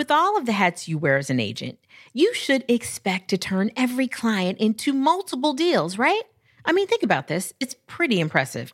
With 0.00 0.10
all 0.10 0.38
of 0.38 0.46
the 0.46 0.52
hats 0.52 0.88
you 0.88 0.96
wear 0.96 1.18
as 1.18 1.28
an 1.28 1.40
agent, 1.40 1.78
you 2.14 2.32
should 2.32 2.64
expect 2.68 3.28
to 3.28 3.36
turn 3.36 3.70
every 3.76 4.08
client 4.08 4.58
into 4.58 4.94
multiple 4.94 5.52
deals, 5.52 5.98
right? 5.98 6.22
I 6.64 6.72
mean, 6.72 6.86
think 6.86 7.02
about 7.02 7.26
this. 7.28 7.52
It's 7.60 7.76
pretty 7.86 8.18
impressive. 8.18 8.72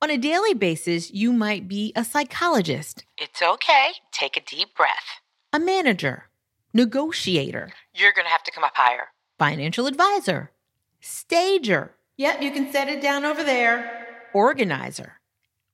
On 0.00 0.08
a 0.08 0.16
daily 0.16 0.54
basis, 0.54 1.10
you 1.10 1.32
might 1.32 1.66
be 1.66 1.92
a 1.96 2.04
psychologist. 2.04 3.04
It's 3.16 3.42
okay. 3.42 3.94
Take 4.12 4.36
a 4.36 4.40
deep 4.40 4.76
breath. 4.76 5.18
A 5.52 5.58
manager, 5.58 6.28
negotiator. 6.72 7.72
You're 7.92 8.12
going 8.12 8.26
to 8.26 8.30
have 8.30 8.44
to 8.44 8.52
come 8.52 8.62
up 8.62 8.76
higher. 8.76 9.08
Financial 9.36 9.88
advisor, 9.88 10.52
stager. 11.00 11.90
Yep, 12.18 12.40
you 12.40 12.52
can 12.52 12.70
set 12.70 12.88
it 12.88 13.02
down 13.02 13.24
over 13.24 13.42
there. 13.42 14.06
Organizer, 14.32 15.14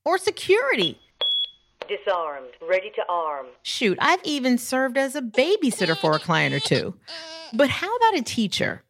or 0.02 0.16
security. 0.16 0.98
Disarmed. 1.88 2.50
Ready 2.66 2.90
to 2.94 3.02
arm. 3.08 3.46
Shoot, 3.62 3.98
I've 4.00 4.24
even 4.24 4.56
served 4.56 4.96
as 4.96 5.14
a 5.14 5.20
babysitter 5.20 5.96
for 5.96 6.16
a 6.16 6.18
client 6.18 6.54
or 6.54 6.60
two. 6.60 6.94
But 7.52 7.68
how 7.68 7.94
about 7.96 8.16
a 8.16 8.22
teacher? 8.22 8.82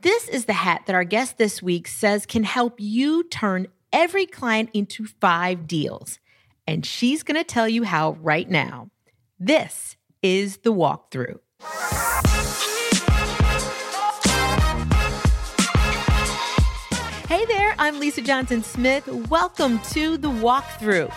This 0.00 0.28
is 0.28 0.44
the 0.44 0.52
hat 0.52 0.82
that 0.86 0.94
our 0.94 1.04
guest 1.04 1.38
this 1.38 1.62
week 1.62 1.88
says 1.88 2.26
can 2.26 2.44
help 2.44 2.78
you 2.78 3.24
turn 3.24 3.68
every 3.92 4.26
client 4.26 4.68
into 4.74 5.06
five 5.06 5.66
deals. 5.66 6.18
And 6.66 6.84
she's 6.84 7.22
going 7.22 7.38
to 7.38 7.44
tell 7.44 7.68
you 7.68 7.84
how 7.84 8.12
right 8.20 8.48
now. 8.48 8.90
This 9.38 9.96
is 10.22 10.58
the 10.58 10.72
walkthrough. 10.72 11.38
Hey 17.28 17.44
there, 17.46 17.74
I'm 17.78 17.98
Lisa 17.98 18.20
Johnson 18.20 18.62
Smith. 18.62 19.08
Welcome 19.30 19.78
to 19.92 20.18
the 20.18 20.28
walkthrough. 20.28 21.12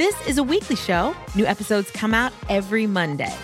This 0.00 0.26
is 0.26 0.38
a 0.38 0.42
weekly 0.42 0.76
show. 0.76 1.14
New 1.34 1.44
episodes 1.44 1.90
come 1.90 2.14
out 2.14 2.32
every 2.48 2.86
Monday. 2.86 3.36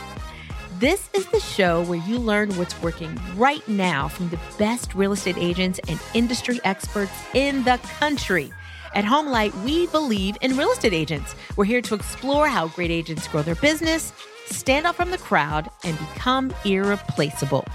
This 0.78 1.10
is 1.12 1.26
the 1.26 1.38
show 1.38 1.84
where 1.84 1.98
you 1.98 2.16
learn 2.16 2.50
what's 2.56 2.80
working 2.80 3.20
right 3.34 3.68
now 3.68 4.08
from 4.08 4.30
the 4.30 4.40
best 4.56 4.94
real 4.94 5.12
estate 5.12 5.36
agents 5.36 5.80
and 5.86 6.00
industry 6.14 6.58
experts 6.64 7.12
in 7.34 7.62
the 7.64 7.78
country. 7.98 8.50
At 8.94 9.04
Homelight, 9.04 9.52
we 9.64 9.86
believe 9.88 10.38
in 10.40 10.56
real 10.56 10.70
estate 10.70 10.94
agents. 10.94 11.34
We're 11.56 11.66
here 11.66 11.82
to 11.82 11.94
explore 11.94 12.48
how 12.48 12.68
great 12.68 12.90
agents 12.90 13.28
grow 13.28 13.42
their 13.42 13.56
business, 13.56 14.14
stand 14.46 14.86
out 14.86 14.94
from 14.96 15.10
the 15.10 15.18
crowd, 15.18 15.68
and 15.84 15.98
become 15.98 16.54
irreplaceable. 16.64 17.66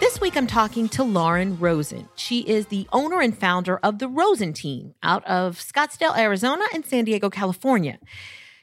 This 0.00 0.20
week, 0.20 0.36
I'm 0.36 0.46
talking 0.46 0.88
to 0.90 1.02
Lauren 1.02 1.58
Rosin. 1.58 2.08
She 2.14 2.40
is 2.40 2.66
the 2.66 2.86
owner 2.92 3.20
and 3.20 3.36
founder 3.36 3.78
of 3.78 3.98
the 3.98 4.08
Rosin 4.08 4.52
Team 4.52 4.94
out 5.02 5.24
of 5.26 5.58
Scottsdale, 5.58 6.16
Arizona, 6.16 6.64
and 6.72 6.86
San 6.86 7.04
Diego, 7.04 7.28
California. 7.28 7.98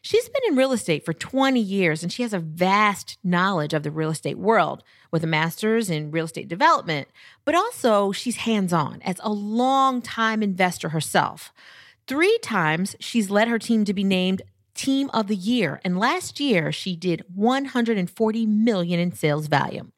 She's 0.02 0.30
been 0.30 0.44
in 0.48 0.56
real 0.56 0.72
estate 0.72 1.04
for 1.04 1.12
20 1.14 1.60
years 1.60 2.04
and 2.04 2.12
she 2.12 2.24
has 2.24 2.34
a 2.34 2.40
vast 2.40 3.18
knowledge 3.22 3.74
of 3.74 3.84
the 3.84 3.92
real 3.92 4.12
estate 4.12 4.38
world 4.38 4.82
with 5.12 5.26
a 5.26 5.28
master's 5.28 5.90
in 5.90 6.10
real 6.10 6.26
estate 6.26 6.48
development, 6.48 7.10
but 7.44 7.54
also 7.54 8.14
she's 8.14 8.38
hands 8.38 8.72
on 8.72 9.02
as 9.02 9.20
a 9.22 9.32
long-time 9.32 10.42
investor 10.42 10.90
herself. 10.90 11.52
Three 12.08 12.38
times 12.44 12.96
she's 13.02 13.30
led 13.30 13.50
her 13.50 13.60
team 13.60 13.84
to 13.84 13.94
be 13.94 14.04
named 14.06 14.42
Team 14.74 15.10
of 15.14 15.28
the 15.28 15.36
Year, 15.36 15.82
and 15.84 15.98
last 15.98 16.40
year 16.40 16.72
she 16.72 16.96
did 16.96 17.26
140 17.34 18.46
million 18.46 19.00
in 19.00 19.12
sales 19.12 19.48
value. 19.48 19.90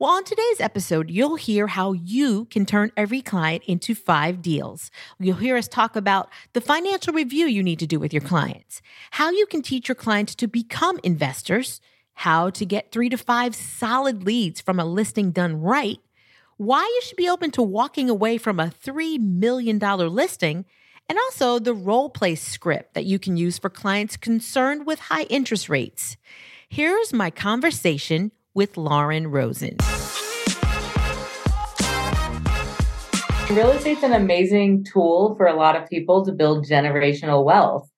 Well, 0.00 0.12
on 0.12 0.24
today's 0.24 0.60
episode, 0.60 1.10
you'll 1.10 1.36
hear 1.36 1.66
how 1.66 1.92
you 1.92 2.46
can 2.46 2.64
turn 2.64 2.90
every 2.96 3.20
client 3.20 3.64
into 3.66 3.94
five 3.94 4.40
deals. 4.40 4.90
You'll 5.18 5.36
hear 5.36 5.58
us 5.58 5.68
talk 5.68 5.94
about 5.94 6.30
the 6.54 6.62
financial 6.62 7.12
review 7.12 7.44
you 7.44 7.62
need 7.62 7.80
to 7.80 7.86
do 7.86 8.00
with 8.00 8.10
your 8.10 8.22
clients, 8.22 8.80
how 9.10 9.28
you 9.28 9.44
can 9.44 9.60
teach 9.60 9.88
your 9.88 9.94
clients 9.94 10.34
to 10.36 10.46
become 10.46 10.98
investors, 11.04 11.82
how 12.14 12.48
to 12.48 12.64
get 12.64 12.90
three 12.90 13.10
to 13.10 13.18
five 13.18 13.54
solid 13.54 14.24
leads 14.24 14.62
from 14.62 14.80
a 14.80 14.86
listing 14.86 15.32
done 15.32 15.60
right, 15.60 15.98
why 16.56 16.80
you 16.80 17.00
should 17.02 17.18
be 17.18 17.28
open 17.28 17.50
to 17.50 17.62
walking 17.62 18.08
away 18.08 18.38
from 18.38 18.58
a 18.58 18.72
$3 18.82 19.20
million 19.20 19.78
listing, 19.78 20.64
and 21.10 21.18
also 21.18 21.58
the 21.58 21.74
role 21.74 22.08
play 22.08 22.34
script 22.36 22.94
that 22.94 23.04
you 23.04 23.18
can 23.18 23.36
use 23.36 23.58
for 23.58 23.68
clients 23.68 24.16
concerned 24.16 24.86
with 24.86 24.98
high 24.98 25.24
interest 25.24 25.68
rates. 25.68 26.16
Here's 26.70 27.12
my 27.12 27.28
conversation 27.28 28.32
with 28.54 28.76
Lauren 28.76 29.26
Rosin. 29.28 29.76
Real 33.50 33.70
estate's 33.70 34.02
an 34.02 34.12
amazing 34.12 34.84
tool 34.84 35.34
for 35.36 35.46
a 35.46 35.56
lot 35.56 35.74
of 35.74 35.88
people 35.88 36.24
to 36.24 36.32
build 36.32 36.66
generational 36.66 37.44
wealth. 37.44 37.90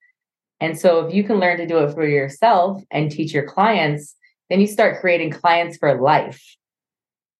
And 0.60 0.78
so 0.78 1.06
if 1.06 1.14
you 1.14 1.24
can 1.24 1.40
learn 1.40 1.58
to 1.58 1.66
do 1.66 1.78
it 1.78 1.92
for 1.92 2.06
yourself 2.06 2.82
and 2.90 3.10
teach 3.10 3.34
your 3.34 3.46
clients, 3.46 4.14
then 4.48 4.60
you 4.60 4.66
start 4.66 5.00
creating 5.00 5.30
clients 5.30 5.76
for 5.76 6.00
life 6.00 6.42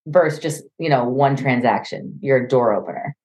versus 0.06 0.40
just, 0.40 0.64
you 0.78 0.88
know, 0.88 1.04
one 1.04 1.36
transaction. 1.36 2.18
You're 2.20 2.44
a 2.44 2.48
door 2.48 2.74
opener. 2.74 3.16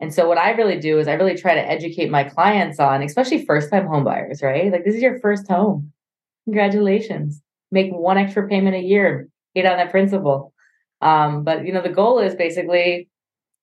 And 0.00 0.12
so 0.12 0.28
what 0.28 0.38
I 0.38 0.50
really 0.50 0.78
do 0.78 0.98
is 0.98 1.08
I 1.08 1.14
really 1.14 1.36
try 1.36 1.54
to 1.54 1.70
educate 1.70 2.10
my 2.10 2.24
clients 2.24 2.80
on, 2.80 3.02
especially 3.02 3.46
first-time 3.46 3.86
homebuyers, 3.86 4.42
right? 4.42 4.70
Like 4.72 4.84
this 4.84 4.96
is 4.96 5.02
your 5.02 5.20
first 5.20 5.48
home. 5.48 5.92
Congratulations. 6.44 7.40
Make 7.70 7.92
one 7.92 8.18
extra 8.18 8.46
payment 8.48 8.76
a 8.76 8.80
year, 8.80 9.28
get 9.54 9.66
on 9.66 9.78
that 9.78 9.90
principal. 9.90 10.52
Um, 11.00 11.44
but 11.44 11.66
you 11.66 11.72
know, 11.72 11.82
the 11.82 11.90
goal 11.90 12.18
is 12.18 12.34
basically 12.34 13.08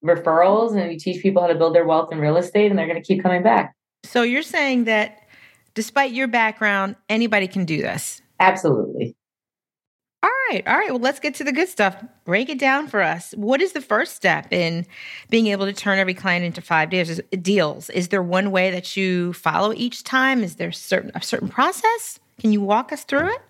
referrals 0.04 0.76
and 0.76 0.92
you 0.92 1.00
teach 1.00 1.22
people 1.22 1.42
how 1.42 1.48
to 1.48 1.56
build 1.56 1.76
their 1.76 1.86
wealth 1.86 2.12
in 2.12 2.20
real 2.20 2.38
estate 2.38 2.70
and 2.70 2.78
they're 2.78 2.88
going 2.88 3.02
to 3.02 3.06
keep 3.06 3.22
coming 3.22 3.44
back. 3.44 3.76
So 4.04 4.24
you're 4.24 4.42
saying 4.42 4.86
that 4.86 5.28
despite 5.74 6.12
your 6.12 6.28
background, 6.28 6.96
anybody 7.10 7.48
can 7.48 7.66
do 7.66 7.82
this? 7.82 8.22
Absolutely. 8.40 9.16
All 10.24 10.30
right. 10.50 10.68
All 10.68 10.78
right. 10.78 10.92
Well, 10.92 11.00
let's 11.00 11.20
get 11.20 11.34
to 11.36 11.44
the 11.44 11.52
good 11.52 11.68
stuff. 11.68 11.96
Break 12.26 12.50
it 12.50 12.60
down 12.60 12.88
for 12.88 13.02
us. 13.02 13.32
What 13.36 13.60
is 13.60 13.72
the 13.74 13.82
first 13.82 14.16
step 14.16 14.52
in 14.54 14.86
being 15.30 15.48
able 15.48 15.66
to 15.66 15.74
turn 15.74 15.98
every 15.98 16.14
client 16.14 16.46
into 16.46 16.62
five 16.62 16.92
deals? 16.92 17.20
Deals. 17.42 17.90
Is 17.90 18.10
there 18.10 18.22
one 18.22 18.52
way 18.52 18.70
that 18.70 18.96
you 18.96 19.34
follow 19.34 19.74
each 19.74 20.04
time? 20.04 20.44
Is 20.44 20.58
there 20.58 20.72
certain 20.72 21.12
a 21.16 21.24
certain 21.24 21.48
process? 21.48 22.20
Can 22.40 22.52
you 22.52 22.62
walk 22.62 22.92
us 22.92 23.04
through 23.04 23.30
it? 23.30 23.42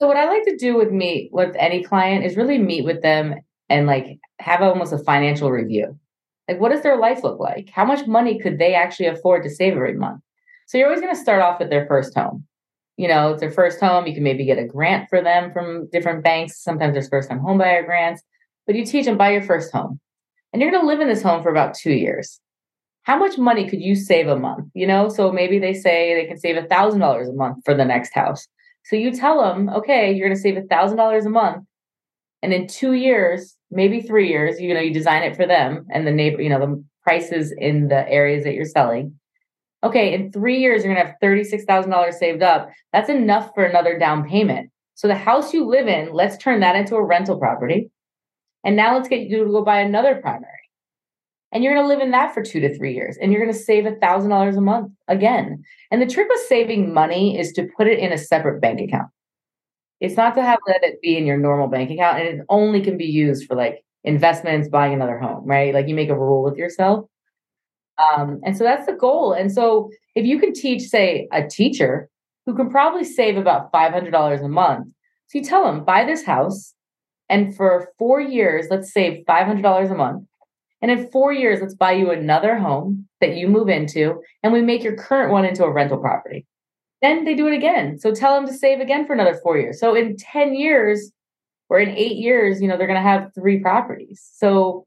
So 0.00 0.06
what 0.06 0.16
I 0.16 0.26
like 0.26 0.44
to 0.44 0.56
do 0.56 0.76
with 0.76 0.90
meet 0.90 1.30
with 1.30 1.54
any 1.58 1.84
client 1.84 2.24
is 2.24 2.36
really 2.36 2.56
meet 2.56 2.86
with 2.86 3.02
them 3.02 3.34
and 3.68 3.86
like 3.86 4.18
have 4.38 4.62
almost 4.62 4.94
a 4.94 4.98
financial 4.98 5.50
review. 5.50 5.98
Like 6.48 6.58
what 6.58 6.70
does 6.70 6.82
their 6.82 6.96
life 6.96 7.22
look 7.22 7.38
like? 7.38 7.68
How 7.70 7.84
much 7.84 8.06
money 8.06 8.38
could 8.38 8.58
they 8.58 8.74
actually 8.74 9.06
afford 9.06 9.42
to 9.42 9.50
save 9.50 9.74
every 9.74 9.94
month? 9.94 10.22
So 10.66 10.78
you're 10.78 10.86
always 10.86 11.02
going 11.02 11.14
to 11.14 11.20
start 11.20 11.42
off 11.42 11.60
with 11.60 11.68
their 11.68 11.86
first 11.86 12.14
home. 12.14 12.46
You 12.96 13.08
know, 13.08 13.32
it's 13.32 13.40
their 13.40 13.50
first 13.50 13.78
home. 13.78 14.06
You 14.06 14.14
can 14.14 14.22
maybe 14.22 14.46
get 14.46 14.58
a 14.58 14.64
grant 14.64 15.08
for 15.10 15.22
them 15.22 15.52
from 15.52 15.88
different 15.92 16.24
banks. 16.24 16.62
Sometimes 16.62 16.94
there's 16.94 17.08
first 17.08 17.28
time 17.28 17.40
homebuyer 17.40 17.84
grants, 17.84 18.22
but 18.66 18.76
you 18.76 18.86
teach 18.86 19.04
them 19.04 19.18
buy 19.18 19.32
your 19.32 19.42
first 19.42 19.70
home. 19.70 20.00
And 20.52 20.62
you're 20.62 20.70
going 20.70 20.82
to 20.82 20.88
live 20.88 21.00
in 21.00 21.08
this 21.08 21.22
home 21.22 21.42
for 21.42 21.50
about 21.50 21.74
two 21.74 21.92
years. 21.92 22.40
How 23.02 23.18
much 23.18 23.36
money 23.36 23.68
could 23.68 23.80
you 23.80 23.94
save 23.94 24.28
a 24.28 24.36
month? 24.36 24.68
You 24.74 24.86
know, 24.86 25.08
so 25.08 25.30
maybe 25.30 25.58
they 25.58 25.74
say 25.74 26.14
they 26.14 26.26
can 26.26 26.38
save 26.38 26.56
a 26.56 26.66
thousand 26.66 27.00
dollars 27.00 27.28
a 27.28 27.32
month 27.32 27.58
for 27.64 27.74
the 27.74 27.84
next 27.84 28.14
house. 28.14 28.48
So 28.84 28.96
you 28.96 29.12
tell 29.12 29.40
them, 29.40 29.68
okay, 29.68 30.12
you're 30.12 30.26
going 30.26 30.36
to 30.36 30.42
save 30.42 30.56
a 30.56 30.62
thousand 30.62 30.96
dollars 30.96 31.26
a 31.26 31.30
month, 31.30 31.64
and 32.42 32.52
in 32.52 32.66
two 32.66 32.94
years, 32.94 33.56
maybe 33.70 34.00
three 34.00 34.28
years, 34.28 34.60
you 34.60 34.74
know, 34.74 34.80
you 34.80 34.92
design 34.92 35.22
it 35.22 35.36
for 35.36 35.46
them 35.46 35.86
and 35.90 36.06
the 36.06 36.10
neighbor, 36.10 36.42
you 36.42 36.48
know, 36.48 36.58
the 36.58 36.84
prices 37.02 37.54
in 37.56 37.88
the 37.88 38.08
areas 38.08 38.44
that 38.44 38.54
you're 38.54 38.64
selling. 38.64 39.14
Okay, 39.82 40.12
in 40.12 40.30
three 40.32 40.58
years, 40.58 40.84
you're 40.84 40.92
going 40.92 41.04
to 41.04 41.10
have 41.10 41.20
thirty-six 41.20 41.64
thousand 41.64 41.90
dollars 41.90 42.18
saved 42.18 42.42
up. 42.42 42.68
That's 42.92 43.08
enough 43.08 43.50
for 43.54 43.64
another 43.64 43.98
down 43.98 44.28
payment. 44.28 44.70
So 44.94 45.08
the 45.08 45.14
house 45.14 45.54
you 45.54 45.66
live 45.66 45.88
in, 45.88 46.12
let's 46.12 46.36
turn 46.36 46.60
that 46.60 46.76
into 46.76 46.96
a 46.96 47.04
rental 47.04 47.38
property, 47.38 47.90
and 48.64 48.76
now 48.76 48.96
let's 48.96 49.08
get 49.08 49.28
you 49.28 49.44
to 49.44 49.50
go 49.50 49.64
buy 49.64 49.80
another 49.80 50.16
primary 50.16 50.59
and 51.52 51.64
you're 51.64 51.74
going 51.74 51.84
to 51.84 51.88
live 51.88 52.00
in 52.00 52.12
that 52.12 52.32
for 52.32 52.42
two 52.42 52.60
to 52.60 52.76
three 52.76 52.94
years 52.94 53.18
and 53.20 53.32
you're 53.32 53.42
going 53.42 53.52
to 53.52 53.58
save 53.58 53.86
a 53.86 53.96
thousand 53.96 54.30
dollars 54.30 54.56
a 54.56 54.60
month 54.60 54.92
again. 55.08 55.62
And 55.90 56.00
the 56.00 56.06
trick 56.06 56.28
with 56.28 56.40
saving 56.48 56.94
money 56.94 57.38
is 57.38 57.52
to 57.52 57.68
put 57.76 57.88
it 57.88 57.98
in 57.98 58.12
a 58.12 58.18
separate 58.18 58.60
bank 58.60 58.80
account. 58.80 59.08
It's 60.00 60.16
not 60.16 60.34
to 60.36 60.42
have 60.42 60.58
let 60.66 60.82
it 60.82 61.00
be 61.02 61.16
in 61.16 61.26
your 61.26 61.36
normal 61.36 61.68
bank 61.68 61.90
account 61.90 62.20
and 62.20 62.40
it 62.40 62.46
only 62.48 62.80
can 62.80 62.96
be 62.96 63.06
used 63.06 63.46
for 63.46 63.56
like 63.56 63.84
investments 64.04 64.68
buying 64.68 64.94
another 64.94 65.18
home 65.18 65.44
right? 65.44 65.74
Like 65.74 65.88
you 65.88 65.94
make 65.94 66.08
a 66.08 66.18
rule 66.18 66.42
with 66.42 66.56
yourself. 66.56 67.06
Um, 67.98 68.40
and 68.44 68.56
so 68.56 68.64
that's 68.64 68.86
the 68.86 68.94
goal. 68.94 69.32
And 69.32 69.52
so 69.52 69.90
if 70.14 70.24
you 70.24 70.38
can 70.38 70.54
teach 70.54 70.82
say 70.82 71.28
a 71.32 71.46
teacher 71.46 72.08
who 72.46 72.54
can 72.54 72.70
probably 72.70 73.04
save 73.04 73.36
about 73.36 73.72
$500 73.72 74.44
a 74.44 74.48
month 74.48 74.88
so 75.26 75.38
you 75.38 75.44
tell 75.44 75.64
them 75.64 75.84
buy 75.84 76.04
this 76.04 76.24
house 76.24 76.74
and 77.28 77.54
for 77.54 77.92
four 77.98 78.20
years 78.20 78.66
let's 78.70 78.92
save 78.92 79.24
$500 79.28 79.90
a 79.90 79.94
month 79.94 80.24
and 80.82 80.90
in 80.90 81.10
four 81.10 81.32
years, 81.32 81.60
let's 81.60 81.74
buy 81.74 81.92
you 81.92 82.10
another 82.10 82.56
home 82.56 83.08
that 83.20 83.36
you 83.36 83.48
move 83.48 83.68
into, 83.68 84.20
and 84.42 84.52
we 84.52 84.62
make 84.62 84.82
your 84.82 84.96
current 84.96 85.30
one 85.30 85.44
into 85.44 85.64
a 85.64 85.70
rental 85.70 85.98
property. 85.98 86.46
Then 87.02 87.24
they 87.24 87.34
do 87.34 87.46
it 87.46 87.54
again. 87.54 87.98
So 87.98 88.12
tell 88.12 88.34
them 88.34 88.46
to 88.46 88.54
save 88.54 88.80
again 88.80 89.06
for 89.06 89.12
another 89.12 89.38
four 89.42 89.58
years. 89.58 89.80
So 89.80 89.94
in 89.94 90.16
10 90.16 90.54
years 90.54 91.12
or 91.68 91.80
in 91.80 91.90
eight 91.90 92.16
years, 92.16 92.60
you 92.60 92.68
know, 92.68 92.76
they're 92.76 92.86
going 92.86 93.02
to 93.02 93.08
have 93.08 93.30
three 93.34 93.60
properties. 93.60 94.26
So 94.34 94.86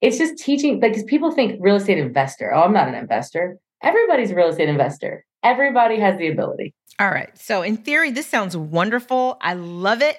it's 0.00 0.18
just 0.18 0.36
teaching, 0.36 0.80
like, 0.80 0.92
because 0.92 1.04
people 1.04 1.30
think 1.30 1.58
real 1.60 1.76
estate 1.76 1.98
investor. 1.98 2.52
Oh, 2.54 2.62
I'm 2.62 2.72
not 2.72 2.88
an 2.88 2.94
investor. 2.94 3.58
Everybody's 3.82 4.30
a 4.30 4.34
real 4.34 4.48
estate 4.48 4.68
investor. 4.68 5.24
Everybody 5.42 5.98
has 6.00 6.18
the 6.18 6.28
ability. 6.28 6.74
All 7.00 7.10
right. 7.10 7.30
So, 7.38 7.62
in 7.62 7.76
theory, 7.76 8.10
this 8.10 8.26
sounds 8.26 8.56
wonderful. 8.56 9.38
I 9.40 9.54
love 9.54 10.02
it. 10.02 10.18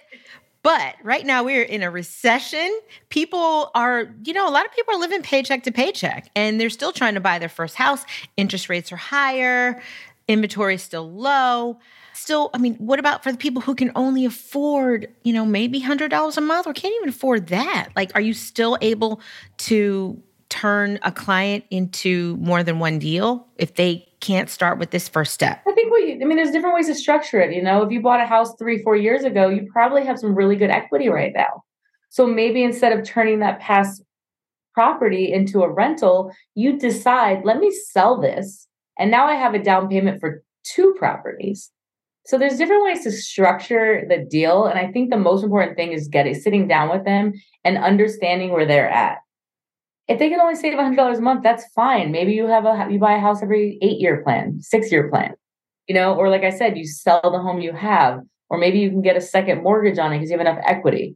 But 0.62 0.96
right 1.04 1.26
now 1.26 1.44
we're 1.44 1.64
in 1.64 1.84
a 1.84 1.90
recession. 1.90 2.80
People 3.10 3.72
are, 3.76 4.14
you 4.24 4.34
know, 4.34 4.48
a 4.48 4.52
lot 4.52 4.66
of 4.66 4.74
people 4.74 4.94
are 4.94 5.00
living 5.00 5.22
paycheck 5.22 5.64
to 5.64 5.72
paycheck 5.72 6.30
and 6.36 6.60
they're 6.60 6.70
still 6.70 6.92
trying 6.92 7.14
to 7.14 7.22
buy 7.22 7.40
their 7.40 7.50
first 7.50 7.76
house. 7.76 8.04
Interest 8.36 8.68
rates 8.68 8.92
are 8.92 8.98
higher, 8.98 9.82
inventory 10.28 10.76
is 10.76 10.84
still 10.84 11.10
low. 11.10 11.80
Still, 12.14 12.50
I 12.54 12.58
mean, 12.58 12.76
what 12.76 13.00
about 13.00 13.24
for 13.24 13.32
the 13.32 13.38
people 13.38 13.62
who 13.62 13.76
can 13.76 13.92
only 13.96 14.26
afford, 14.26 15.08
you 15.24 15.32
know, 15.32 15.46
maybe 15.46 15.80
$100 15.82 16.38
a 16.38 16.42
month 16.42 16.68
or 16.68 16.74
can't 16.74 16.94
even 16.96 17.10
afford 17.10 17.48
that? 17.48 17.90
Like, 17.96 18.12
are 18.14 18.22
you 18.22 18.34
still 18.34 18.78
able 18.82 19.22
to 19.60 20.22
turn 20.50 21.00
a 21.04 21.12
client 21.12 21.64
into 21.70 22.36
more 22.38 22.64
than 22.64 22.80
one 22.80 23.00
deal 23.00 23.48
if 23.56 23.76
they 23.76 24.09
can't 24.20 24.50
start 24.50 24.80
with 24.80 24.92
this 24.92 25.08
first 25.08 25.34
step? 25.34 25.62
I 25.68 25.72
think 25.74 25.92
what 25.92 26.02
you, 26.02 26.20
I 26.22 26.26
mean, 26.26 26.38
there's 26.38 26.52
different 26.52 26.76
ways 26.76 26.88
to 26.88 26.96
structure 26.96 27.40
it. 27.40 27.54
You 27.54 27.62
know, 27.62 27.84
if 27.84 27.92
you 27.92 28.02
bought 28.02 28.22
a 28.22 28.26
house 28.26 28.54
three, 28.58 28.82
four 28.84 28.96
years 28.96 29.24
ago, 29.24 29.50
you 29.50 29.68
probably 29.72 30.06
have 30.06 30.20
some 30.20 30.36
really 30.36 30.56
good 30.56 30.70
equity 30.70 31.10
right 31.10 31.32
now. 31.36 31.64
So 32.10 32.26
maybe 32.26 32.64
instead 32.64 32.98
of 32.98 33.06
turning 33.06 33.40
that 33.40 33.60
past 33.60 34.04
property 34.74 35.32
into 35.32 35.62
a 35.62 35.72
rental, 35.72 36.32
you 36.56 36.78
decide, 36.78 37.42
let 37.44 37.60
me 37.60 37.72
sell 37.72 38.20
this. 38.20 38.68
And 38.98 39.12
now 39.12 39.28
I 39.28 39.36
have 39.36 39.54
a 39.54 39.64
down 39.64 39.88
payment 39.90 40.20
for 40.20 40.44
two 40.64 40.96
properties. 40.98 41.72
So 42.26 42.38
there's 42.38 42.58
different 42.58 42.84
ways 42.84 43.04
to 43.04 43.12
structure 43.12 44.04
the 44.08 44.18
deal. 44.18 44.66
And 44.66 44.78
I 44.78 44.92
think 44.92 45.10
the 45.10 45.18
most 45.18 45.44
important 45.44 45.78
thing 45.78 45.94
is 45.94 46.08
getting 46.08 46.36
sitting 46.36 46.68
down 46.68 46.90
with 46.90 47.06
them 47.06 47.34
and 47.64 47.78
understanding 47.78 48.52
where 48.52 48.66
they're 48.66 48.90
at. 48.90 49.18
If 50.10 50.18
they 50.18 50.28
can 50.30 50.42
only 50.42 50.56
save 50.56 50.74
$100 50.74 51.18
a 51.18 51.22
month, 51.22 51.44
that's 51.44 51.66
fine. 51.76 52.12
Maybe 52.12 52.34
you 52.34 52.48
have 52.48 52.66
a 52.66 52.88
you 52.90 52.98
buy 52.98 53.14
a 53.14 53.20
house 53.20 53.44
every 53.44 53.78
8-year 53.84 54.24
plan, 54.24 54.60
6-year 54.60 55.08
plan. 55.10 55.36
You 55.88 55.94
know, 55.94 56.16
or 56.16 56.30
like 56.30 56.44
I 56.44 56.50
said, 56.50 56.78
you 56.78 56.86
sell 56.86 57.22
the 57.22 57.40
home 57.40 57.62
you 57.62 57.74
have 57.74 58.20
or 58.50 58.58
maybe 58.58 58.80
you 58.80 58.90
can 58.90 59.04
get 59.04 59.16
a 59.16 59.22
second 59.22 59.64
mortgage 59.64 60.00
on 60.00 60.12
it 60.12 60.18
because 60.18 60.32
you 60.32 60.38
have 60.38 60.46
enough 60.46 60.64
equity. 60.66 61.16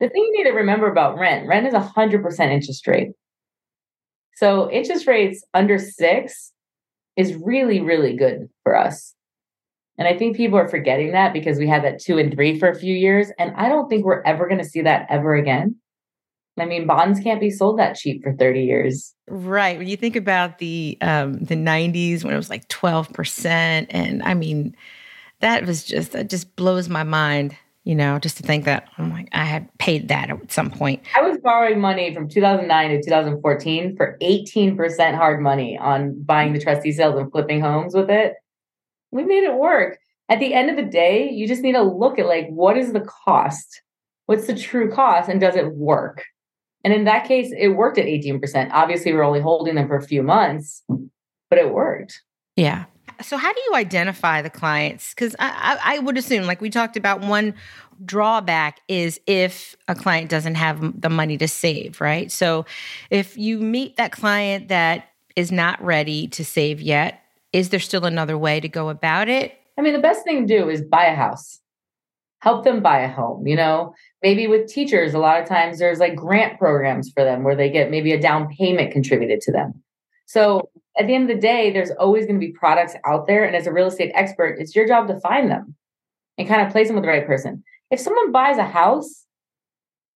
The 0.00 0.08
thing 0.08 0.22
you 0.22 0.32
need 0.32 0.50
to 0.50 0.56
remember 0.56 0.90
about 0.90 1.18
rent, 1.18 1.46
rent 1.46 1.66
is 1.66 1.74
100% 1.74 2.50
interest 2.50 2.86
rate. 2.86 3.10
So 4.36 4.70
interest 4.70 5.06
rates 5.06 5.44
under 5.52 5.78
6 5.78 6.52
is 7.16 7.34
really 7.34 7.82
really 7.82 8.16
good 8.16 8.48
for 8.62 8.76
us. 8.76 9.14
And 9.98 10.08
I 10.08 10.16
think 10.16 10.38
people 10.38 10.58
are 10.58 10.68
forgetting 10.68 11.12
that 11.12 11.34
because 11.34 11.58
we 11.58 11.68
had 11.68 11.84
that 11.84 12.00
2 12.00 12.16
and 12.16 12.32
3 12.32 12.58
for 12.58 12.70
a 12.70 12.74
few 12.74 12.94
years 12.94 13.30
and 13.38 13.52
I 13.56 13.68
don't 13.68 13.90
think 13.90 14.06
we're 14.06 14.22
ever 14.22 14.48
going 14.48 14.62
to 14.62 14.68
see 14.68 14.80
that 14.80 15.06
ever 15.10 15.34
again. 15.34 15.76
I 16.60 16.66
mean, 16.66 16.86
bonds 16.86 17.20
can't 17.20 17.40
be 17.40 17.50
sold 17.50 17.78
that 17.78 17.96
cheap 17.96 18.22
for 18.22 18.34
30 18.34 18.62
years. 18.62 19.14
Right. 19.28 19.78
When 19.78 19.88
you 19.88 19.96
think 19.96 20.16
about 20.16 20.58
the 20.58 20.98
um, 21.00 21.34
the 21.34 21.54
90s 21.54 22.24
when 22.24 22.34
it 22.34 22.36
was 22.36 22.50
like 22.50 22.68
12%, 22.68 23.86
and 23.90 24.22
I 24.22 24.34
mean, 24.34 24.74
that 25.40 25.66
was 25.66 25.84
just 25.84 26.12
that 26.12 26.30
just 26.30 26.54
blows 26.56 26.88
my 26.88 27.02
mind, 27.02 27.56
you 27.84 27.94
know, 27.94 28.18
just 28.18 28.36
to 28.38 28.42
think 28.42 28.64
that 28.64 28.88
I'm 28.98 29.10
like, 29.10 29.28
I 29.32 29.44
had 29.44 29.68
paid 29.78 30.08
that 30.08 30.30
at 30.30 30.52
some 30.52 30.70
point. 30.70 31.02
I 31.16 31.22
was 31.22 31.38
borrowing 31.38 31.80
money 31.80 32.14
from 32.14 32.28
2009 32.28 32.90
to 32.90 33.02
2014 33.02 33.96
for 33.96 34.18
18% 34.20 35.14
hard 35.16 35.40
money 35.40 35.78
on 35.78 36.22
buying 36.22 36.52
the 36.52 36.60
trustee 36.60 36.92
sales 36.92 37.18
and 37.18 37.30
flipping 37.30 37.60
homes 37.60 37.94
with 37.94 38.10
it. 38.10 38.34
We 39.10 39.24
made 39.24 39.44
it 39.44 39.54
work. 39.54 39.98
At 40.28 40.38
the 40.38 40.54
end 40.54 40.70
of 40.70 40.76
the 40.76 40.90
day, 40.90 41.30
you 41.30 41.48
just 41.48 41.62
need 41.62 41.72
to 41.72 41.82
look 41.82 42.18
at 42.18 42.26
like 42.26 42.48
what 42.48 42.76
is 42.76 42.92
the 42.92 43.00
cost? 43.00 43.82
What's 44.26 44.46
the 44.46 44.56
true 44.56 44.92
cost 44.92 45.28
and 45.28 45.40
does 45.40 45.56
it 45.56 45.74
work? 45.74 46.24
And 46.84 46.94
in 46.94 47.04
that 47.04 47.26
case, 47.26 47.52
it 47.56 47.68
worked 47.68 47.98
at 47.98 48.06
18%. 48.06 48.70
Obviously, 48.72 49.12
we're 49.12 49.22
only 49.22 49.40
holding 49.40 49.74
them 49.74 49.86
for 49.86 49.96
a 49.96 50.02
few 50.02 50.22
months, 50.22 50.82
but 50.88 51.58
it 51.58 51.72
worked. 51.72 52.22
Yeah. 52.56 52.86
So, 53.20 53.36
how 53.36 53.52
do 53.52 53.60
you 53.68 53.74
identify 53.74 54.40
the 54.40 54.50
clients? 54.50 55.12
Because 55.14 55.36
I, 55.38 55.78
I, 55.82 55.96
I, 55.96 55.98
would 55.98 56.16
assume, 56.16 56.46
like 56.46 56.62
we 56.62 56.70
talked 56.70 56.96
about, 56.96 57.20
one 57.20 57.54
drawback 58.02 58.80
is 58.88 59.20
if 59.26 59.76
a 59.88 59.94
client 59.94 60.30
doesn't 60.30 60.54
have 60.54 61.00
the 61.00 61.10
money 61.10 61.36
to 61.36 61.46
save, 61.46 62.00
right? 62.00 62.32
So, 62.32 62.64
if 63.10 63.36
you 63.36 63.58
meet 63.58 63.96
that 63.96 64.12
client 64.12 64.68
that 64.68 65.08
is 65.36 65.52
not 65.52 65.82
ready 65.84 66.28
to 66.28 66.44
save 66.44 66.80
yet, 66.80 67.22
is 67.52 67.68
there 67.68 67.80
still 67.80 68.06
another 68.06 68.38
way 68.38 68.58
to 68.58 68.68
go 68.68 68.88
about 68.88 69.28
it? 69.28 69.54
I 69.76 69.82
mean, 69.82 69.92
the 69.92 69.98
best 69.98 70.24
thing 70.24 70.46
to 70.46 70.58
do 70.58 70.70
is 70.70 70.80
buy 70.80 71.04
a 71.06 71.14
house 71.14 71.60
help 72.40 72.64
them 72.64 72.82
buy 72.82 73.00
a 73.00 73.08
home 73.08 73.46
you 73.46 73.56
know 73.56 73.94
maybe 74.22 74.46
with 74.46 74.68
teachers 74.68 75.14
a 75.14 75.18
lot 75.18 75.40
of 75.40 75.48
times 75.48 75.78
there's 75.78 75.98
like 75.98 76.14
grant 76.14 76.58
programs 76.58 77.10
for 77.10 77.24
them 77.24 77.42
where 77.42 77.56
they 77.56 77.70
get 77.70 77.90
maybe 77.90 78.12
a 78.12 78.20
down 78.20 78.48
payment 78.56 78.92
contributed 78.92 79.40
to 79.40 79.52
them. 79.52 79.82
So 80.26 80.70
at 80.98 81.06
the 81.06 81.14
end 81.14 81.30
of 81.30 81.36
the 81.36 81.40
day 81.40 81.70
there's 81.70 81.90
always 81.92 82.26
going 82.26 82.40
to 82.40 82.46
be 82.46 82.52
products 82.52 82.94
out 83.06 83.26
there 83.26 83.44
and 83.44 83.56
as 83.56 83.66
a 83.66 83.72
real 83.72 83.86
estate 83.86 84.12
expert 84.14 84.56
it's 84.58 84.74
your 84.74 84.86
job 84.86 85.08
to 85.08 85.20
find 85.20 85.50
them 85.50 85.74
and 86.38 86.48
kind 86.48 86.66
of 86.66 86.72
place 86.72 86.88
them 86.88 86.96
with 86.96 87.04
the 87.04 87.10
right 87.10 87.26
person. 87.26 87.62
If 87.90 88.00
someone 88.00 88.32
buys 88.32 88.58
a 88.58 88.64
house 88.64 89.26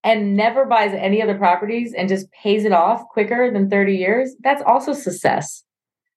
and 0.03 0.37
never 0.37 0.67
buys 0.67 0.93
any 0.93 1.23
other 1.23 1.37
properties 1.37 1.95
and 1.95 2.09
just 2.09 2.31
pays 2.31 2.65
it 2.65 2.73
off 2.73 3.03
quicker 3.11 3.51
than 3.51 3.71
30 3.71 3.97
years 3.97 4.35
that's 4.41 4.62
also 4.67 4.93
success. 4.93 5.65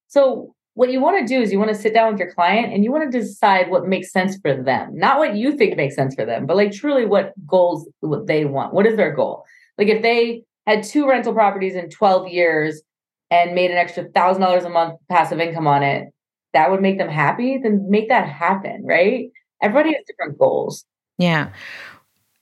So 0.07 0.55
what 0.77 0.91
you 0.91 1.01
want 1.01 1.19
to 1.19 1.25
do 1.25 1.41
is 1.41 1.51
you 1.51 1.57
want 1.57 1.71
to 1.71 1.81
sit 1.81 1.91
down 1.91 2.11
with 2.11 2.19
your 2.19 2.31
client 2.31 2.71
and 2.71 2.83
you 2.83 2.91
want 2.91 3.11
to 3.11 3.19
decide 3.19 3.71
what 3.71 3.87
makes 3.87 4.11
sense 4.11 4.37
for 4.43 4.53
them. 4.53 4.91
Not 4.95 5.17
what 5.17 5.35
you 5.35 5.57
think 5.57 5.75
makes 5.75 5.95
sense 5.95 6.13
for 6.13 6.23
them 6.23 6.45
but 6.45 6.55
like 6.55 6.71
truly 6.71 7.03
what 7.03 7.33
goals 7.47 7.89
what 8.01 8.27
they 8.27 8.45
want. 8.45 8.75
What 8.75 8.85
is 8.85 8.95
their 8.95 9.11
goal? 9.11 9.43
Like 9.79 9.87
if 9.87 10.03
they 10.03 10.43
had 10.67 10.83
two 10.83 11.09
rental 11.09 11.33
properties 11.33 11.75
in 11.75 11.89
12 11.89 12.27
years 12.27 12.83
and 13.31 13.55
made 13.55 13.71
an 13.71 13.77
extra 13.77 14.03
thousand 14.09 14.43
dollars 14.43 14.65
a 14.65 14.69
month 14.69 14.99
passive 15.09 15.39
income 15.39 15.65
on 15.65 15.81
it 15.81 16.09
that 16.53 16.69
would 16.69 16.81
make 16.81 16.99
them 16.99 17.09
happy? 17.09 17.57
Then 17.57 17.89
make 17.89 18.09
that 18.09 18.29
happen 18.29 18.85
right? 18.85 19.31
Everybody 19.63 19.95
has 19.95 20.03
different 20.05 20.37
goals. 20.37 20.85
Yeah. 21.17 21.53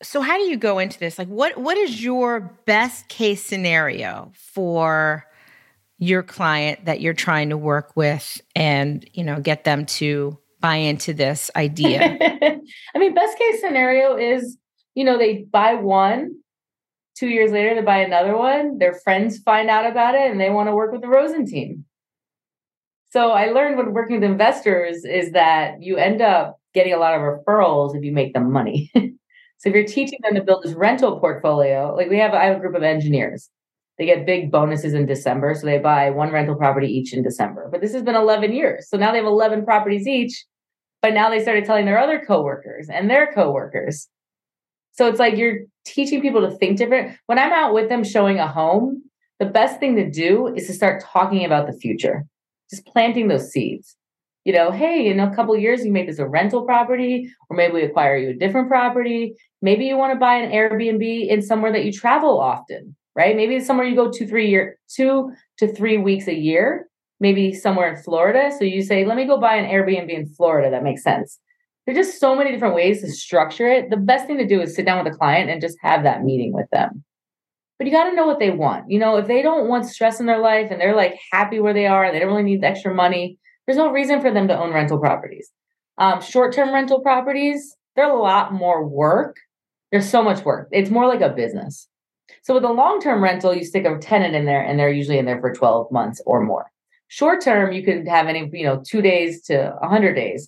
So 0.04 0.20
how 0.20 0.36
do 0.36 0.44
you 0.44 0.58
go 0.58 0.80
into 0.80 1.00
this? 1.00 1.18
Like 1.18 1.30
what 1.30 1.58
what 1.58 1.78
is 1.78 2.04
your 2.04 2.42
best 2.66 3.08
case 3.08 3.42
scenario 3.46 4.34
for 4.36 5.24
your 5.98 6.24
client 6.24 6.86
that 6.86 7.02
you're 7.02 7.14
trying 7.14 7.50
to 7.50 7.58
work 7.58 7.96
with 7.96 8.42
and 8.56 9.08
you 9.14 9.24
know 9.24 9.40
get 9.40 9.64
them 9.64 9.86
to 9.86 10.38
buy 10.60 10.76
into 10.76 11.14
this 11.14 11.50
idea? 11.56 12.00
I 12.96 13.00
mean 13.00 13.14
best 13.14 13.38
case 13.38 13.62
scenario 13.62 14.18
is 14.18 14.58
you 14.94 15.04
know 15.04 15.18
they 15.18 15.46
buy 15.52 15.76
one 15.76 16.32
two 17.18 17.28
years 17.28 17.52
later 17.52 17.76
they 17.76 17.82
buy 17.82 18.00
another 18.00 18.36
one 18.36 18.78
their 18.78 18.94
friends 18.94 19.40
find 19.40 19.70
out 19.70 19.90
about 19.90 20.16
it 20.16 20.30
and 20.32 20.40
they 20.40 20.50
want 20.50 20.68
to 20.68 20.76
work 20.76 20.92
with 20.92 21.02
the 21.02 21.08
Rosin 21.08 21.46
team. 21.46 21.86
So 23.12 23.32
i 23.32 23.48
learned 23.48 23.78
when 23.78 23.94
working 23.94 24.20
with 24.20 24.30
investors 24.30 25.06
is 25.06 25.32
that 25.32 25.82
you 25.82 25.98
end 25.98 26.22
up 26.22 26.60
getting 26.74 26.94
a 26.94 26.98
lot 26.98 27.14
of 27.14 27.22
referrals 27.22 27.96
if 27.96 28.04
you 28.04 28.12
make 28.12 28.34
them 28.34 28.52
money. 28.52 28.92
So 29.58 29.70
if 29.70 29.76
you're 29.76 29.86
teaching 29.86 30.20
them 30.22 30.36
to 30.36 30.44
build 30.44 30.64
this 30.64 30.74
rental 30.74 31.20
portfolio 31.20 31.96
like 31.96 32.10
we 32.10 32.18
have 32.20 32.34
i 32.34 32.46
have 32.46 32.58
a 32.58 32.60
group 32.60 32.76
of 32.76 32.84
engineers 32.84 33.50
they 33.98 34.06
get 34.06 34.26
big 34.26 34.52
bonuses 34.52 34.94
in 34.94 35.06
December. 35.06 35.54
So 35.56 35.66
they 35.66 35.78
buy 35.78 36.10
one 36.10 36.32
rental 36.32 36.56
property 36.56 36.88
each 36.88 37.14
in 37.14 37.24
December. 37.24 37.70
But 37.72 37.82
this 37.82 37.94
has 37.94 38.04
been 38.04 38.16
11 38.16 38.54
years. 38.54 38.90
So 38.90 38.98
now 38.98 39.12
they 39.12 39.18
have 39.18 39.26
11 39.26 39.66
properties 39.66 40.08
each. 40.08 40.46
But 41.02 41.14
now 41.14 41.30
they 41.30 41.42
started 41.42 41.66
telling 41.66 41.86
their 41.86 42.00
other 42.00 42.24
coworkers 42.26 42.90
and 42.90 43.10
their 43.10 43.32
coworkers. 43.32 44.08
So 44.94 45.08
it's 45.08 45.20
like 45.20 45.38
you're 45.38 45.60
teaching 45.86 46.22
people 46.22 46.42
to 46.42 46.52
think 46.58 46.78
different. 46.78 47.18
When 47.28 47.38
I'm 47.38 47.54
out 47.54 47.74
with 47.74 47.90
them 47.90 48.04
showing 48.04 48.40
a 48.40 48.48
home, 48.48 49.04
the 49.40 49.46
best 49.46 49.80
thing 49.80 49.96
to 49.98 50.10
do 50.10 50.48
is 50.56 50.68
to 50.68 50.74
start 50.74 51.04
talking 51.04 51.46
about 51.46 51.68
the 51.68 51.78
future, 51.78 52.26
just 52.70 52.86
planting 52.86 53.28
those 53.28 53.52
seeds. 53.52 53.96
You 54.46 54.54
know, 54.54 54.72
hey, 54.72 55.08
in 55.08 55.20
a 55.20 55.36
couple 55.36 55.58
years, 55.58 55.84
you 55.84 55.92
make 55.92 56.08
this 56.08 56.20
a 56.20 56.28
rental 56.28 56.64
property, 56.66 57.30
or 57.50 57.58
maybe 57.58 57.74
we 57.74 57.84
acquire 57.84 58.16
you 58.16 58.30
a 58.30 58.34
different 58.34 58.70
property. 58.70 59.36
Maybe 59.62 59.86
you 59.86 59.98
want 59.98 60.14
to 60.14 60.20
buy 60.20 60.36
an 60.36 60.52
Airbnb 60.52 61.28
in 61.28 61.42
somewhere 61.42 61.72
that 61.74 61.84
you 61.84 61.92
travel 61.92 62.40
often 62.40 62.96
right? 63.16 63.36
Maybe 63.36 63.56
it's 63.56 63.68
somewhere 63.68 63.86
you 63.86 63.96
go 63.96 64.12
two, 64.12 64.28
three 64.28 64.50
year, 64.50 64.78
two 64.90 65.32
to 65.58 65.68
three 65.74 65.98
weeks 65.98 66.28
a 66.28 66.36
year, 66.36 66.88
maybe 67.20 67.54
somewhere 67.54 67.94
in 67.94 68.02
Florida. 68.02 68.52
So 68.58 68.66
you 68.66 68.82
say, 68.84 69.06
let 69.06 69.18
me 69.18 69.26
go 69.26 69.40
buy 69.40 69.56
an 69.56 69.70
Airbnb 69.70 70.10
in 70.10 70.28
Florida. 70.28 70.70
That 70.70 70.84
makes 70.84 71.04
sense. 71.04 71.40
There's 71.86 71.98
just 71.98 72.20
so 72.20 72.36
many 72.36 72.52
different 72.52 72.76
ways 72.76 73.02
to 73.02 73.12
structure 73.12 73.68
it. 73.68 73.90
The 73.90 73.98
best 73.98 74.26
thing 74.26 74.38
to 74.40 74.48
do 74.48 74.60
is 74.62 74.76
sit 74.76 74.86
down 74.86 75.04
with 75.04 75.14
a 75.14 75.18
client 75.18 75.50
and 75.50 75.62
just 75.62 75.78
have 75.82 76.04
that 76.04 76.24
meeting 76.24 76.52
with 76.52 76.68
them. 76.72 77.04
But 77.78 77.88
you 77.88 77.94
got 77.94 78.10
to 78.10 78.16
know 78.16 78.26
what 78.26 78.40
they 78.40 78.52
want. 78.52 78.90
You 78.90 79.00
know, 79.00 79.18
if 79.18 79.28
they 79.28 79.42
don't 79.42 79.68
want 79.68 79.86
stress 79.86 80.20
in 80.20 80.26
their 80.26 80.40
life 80.40 80.70
and 80.72 80.80
they're 80.80 80.96
like 80.96 81.16
happy 81.32 81.60
where 81.60 81.74
they 81.74 81.86
are, 81.86 82.06
and 82.06 82.16
they 82.16 82.20
don't 82.20 82.30
really 82.30 82.44
need 82.44 82.62
the 82.62 82.68
extra 82.68 82.94
money, 82.94 83.38
there's 83.66 83.78
no 83.78 83.92
reason 83.92 84.22
for 84.22 84.32
them 84.32 84.48
to 84.48 84.58
own 84.58 84.74
rental 84.74 84.98
properties. 84.98 85.52
Um, 85.98 86.22
Short 86.22 86.54
term 86.54 86.74
rental 86.74 87.02
properties, 87.02 87.76
they're 87.96 88.10
a 88.10 88.20
lot 88.20 88.54
more 88.54 88.86
work. 88.86 89.38
There's 89.92 90.10
so 90.10 90.24
much 90.24 90.44
work. 90.44 90.70
It's 90.72 90.90
more 90.90 91.08
like 91.08 91.22
a 91.22 91.30
business. 91.30 91.88
So 92.46 92.54
with 92.54 92.64
a 92.64 92.72
long-term 92.72 93.24
rental, 93.24 93.56
you 93.56 93.66
stick 93.66 93.86
a 93.86 93.98
tenant 93.98 94.36
in 94.36 94.46
there 94.46 94.62
and 94.62 94.78
they're 94.78 94.92
usually 94.92 95.18
in 95.18 95.26
there 95.26 95.42
for 95.42 95.52
12 95.52 95.92
months 95.92 96.22
or 96.28 96.44
more. 96.44 96.72
Short 97.08 97.42
term, 97.42 97.72
you 97.72 97.84
could 97.84 98.08
have 98.08 98.28
any, 98.28 98.48
you 98.54 98.64
know, 98.64 98.84
two 98.86 99.02
days 99.02 99.42
to 99.46 99.76
100 99.80 100.14
days. 100.14 100.48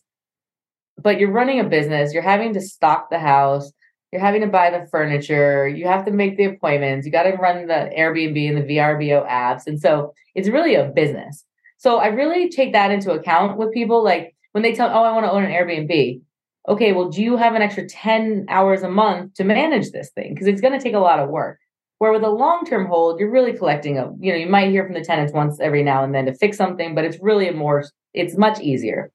But 1.02 1.20
you're 1.20 1.32
running 1.32 1.60
a 1.60 1.64
business, 1.64 2.14
you're 2.14 2.22
having 2.22 2.54
to 2.54 2.62
stock 2.62 3.10
the 3.10 3.18
house, 3.18 3.72
you're 4.12 4.22
having 4.22 4.42
to 4.42 4.48
buy 4.48 4.70
the 4.70 4.86
furniture, 4.92 5.68
you 5.68 5.88
have 5.88 6.06
to 6.06 6.12
make 6.12 6.38
the 6.38 6.44
appointments, 6.44 7.08
you 7.08 7.12
got 7.12 7.24
to 7.24 7.32
run 7.32 7.66
the 7.66 7.90
Airbnb 7.98 8.48
and 8.48 8.58
the 8.58 8.76
VRBO 8.76 9.28
apps. 9.28 9.66
And 9.66 9.82
so 9.82 10.14
it's 10.36 10.50
really 10.50 10.76
a 10.76 10.86
business. 10.86 11.44
So 11.80 11.98
I 11.98 12.10
really 12.10 12.50
take 12.50 12.74
that 12.74 12.92
into 12.92 13.12
account 13.12 13.58
with 13.58 13.74
people. 13.74 14.04
Like 14.04 14.36
when 14.52 14.62
they 14.62 14.76
tell, 14.76 14.90
oh, 14.90 15.04
I 15.04 15.14
want 15.14 15.26
to 15.26 15.32
own 15.32 15.44
an 15.44 15.52
Airbnb. 15.52 16.22
Okay, 16.70 16.94
well, 16.94 17.10
do 17.10 17.24
you 17.24 17.38
have 17.38 17.56
an 17.56 17.64
extra 17.64 17.88
10 17.90 18.46
hours 18.50 18.84
a 18.84 18.90
month 18.90 19.34
to 19.36 19.44
manage 19.44 19.90
this 19.90 20.12
thing? 20.12 20.36
Because 20.36 20.46
it's 20.46 20.62
going 20.62 20.78
to 20.78 20.84
take 20.84 20.94
a 20.94 21.00
lot 21.00 21.18
of 21.18 21.30
work. 21.30 21.58
Where 22.00 22.12
with 22.12 22.24
a 22.24 22.30
long 22.30 22.64
term 22.66 22.86
hold, 22.86 23.20
you're 23.20 23.32
really 23.32 23.54
collecting 23.54 23.98
a, 23.98 24.12
you 24.20 24.32
know, 24.32 24.38
you 24.38 24.48
might 24.48 24.70
hear 24.70 24.86
from 24.86 24.94
the 24.94 25.04
tenants 25.04 25.34
once 25.34 25.60
every 25.60 25.84
now 25.84 26.04
and 26.04 26.14
then 26.14 26.26
to 26.26 26.34
fix 26.36 26.56
something, 26.56 26.94
but 26.94 27.06
it's 27.06 27.18
really 27.22 27.48
a 27.48 27.54
more, 27.54 27.86
it's 28.14 28.38
much 28.38 28.60
easier. 28.60 29.12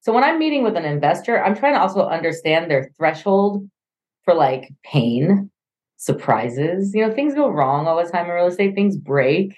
So 0.00 0.12
when 0.12 0.24
I'm 0.24 0.38
meeting 0.38 0.64
with 0.64 0.76
an 0.76 0.84
investor, 0.84 1.42
I'm 1.42 1.54
trying 1.54 1.74
to 1.74 1.80
also 1.80 2.08
understand 2.08 2.70
their 2.70 2.90
threshold 2.96 3.68
for 4.24 4.34
like 4.34 4.72
pain, 4.82 5.50
surprises. 5.96 6.92
You 6.94 7.06
know, 7.06 7.14
things 7.14 7.34
go 7.34 7.48
wrong 7.48 7.86
all 7.86 8.02
the 8.02 8.10
time 8.10 8.26
in 8.26 8.32
real 8.32 8.46
estate, 8.46 8.74
things 8.74 8.96
break. 8.96 9.54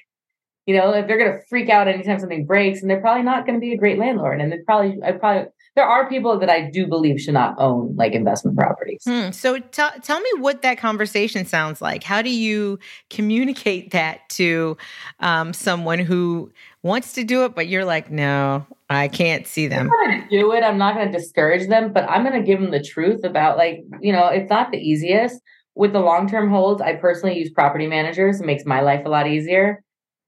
You 0.66 0.76
know, 0.76 0.92
if 0.92 1.06
they're 1.06 1.18
going 1.18 1.32
to 1.32 1.46
freak 1.48 1.68
out 1.68 1.88
anytime 1.88 2.18
something 2.18 2.46
breaks, 2.46 2.80
and 2.80 2.90
they're 2.90 3.00
probably 3.00 3.22
not 3.22 3.46
going 3.46 3.58
to 3.58 3.64
be 3.64 3.72
a 3.72 3.78
great 3.78 3.98
landlord. 3.98 4.40
And 4.40 4.50
they 4.50 4.58
probably, 4.66 4.98
I 5.02 5.12
probably, 5.12 5.50
there 5.76 5.86
are 5.86 6.08
people 6.08 6.38
that 6.38 6.48
I 6.48 6.70
do 6.70 6.86
believe 6.86 7.20
should 7.20 7.34
not 7.34 7.56
own 7.58 7.96
like 7.96 8.12
investment 8.12 8.56
properties. 8.56 9.02
Hmm. 9.04 9.30
So 9.32 9.58
t- 9.58 9.82
tell 10.02 10.20
me 10.20 10.30
what 10.38 10.62
that 10.62 10.78
conversation 10.78 11.44
sounds 11.46 11.82
like. 11.82 12.04
How 12.04 12.22
do 12.22 12.30
you 12.30 12.78
communicate 13.10 13.90
that 13.90 14.28
to 14.30 14.76
um, 15.20 15.52
someone 15.52 15.98
who 15.98 16.52
wants 16.82 17.14
to 17.14 17.24
do 17.24 17.44
it, 17.44 17.54
but 17.54 17.66
you're 17.66 17.84
like, 17.84 18.10
no, 18.10 18.64
I 18.88 19.08
can't 19.08 19.46
see 19.46 19.66
them. 19.66 19.80
I'm 19.80 19.86
not 19.88 20.06
going 20.06 20.22
to 20.22 20.28
do 20.28 20.52
it. 20.52 20.62
I'm 20.62 20.78
not 20.78 20.94
going 20.94 21.10
to 21.10 21.18
discourage 21.18 21.68
them, 21.68 21.92
but 21.92 22.08
I'm 22.08 22.22
going 22.22 22.40
to 22.40 22.46
give 22.46 22.60
them 22.60 22.70
the 22.70 22.82
truth 22.82 23.24
about 23.24 23.56
like, 23.56 23.80
you 24.00 24.12
know, 24.12 24.28
it's 24.28 24.50
not 24.50 24.70
the 24.70 24.78
easiest. 24.78 25.40
With 25.76 25.92
the 25.92 26.00
long 26.00 26.28
term 26.28 26.50
holds, 26.50 26.80
I 26.80 26.94
personally 26.94 27.36
use 27.36 27.50
property 27.50 27.88
managers. 27.88 28.40
It 28.40 28.46
makes 28.46 28.64
my 28.64 28.80
life 28.80 29.02
a 29.06 29.08
lot 29.08 29.26
easier. 29.26 29.82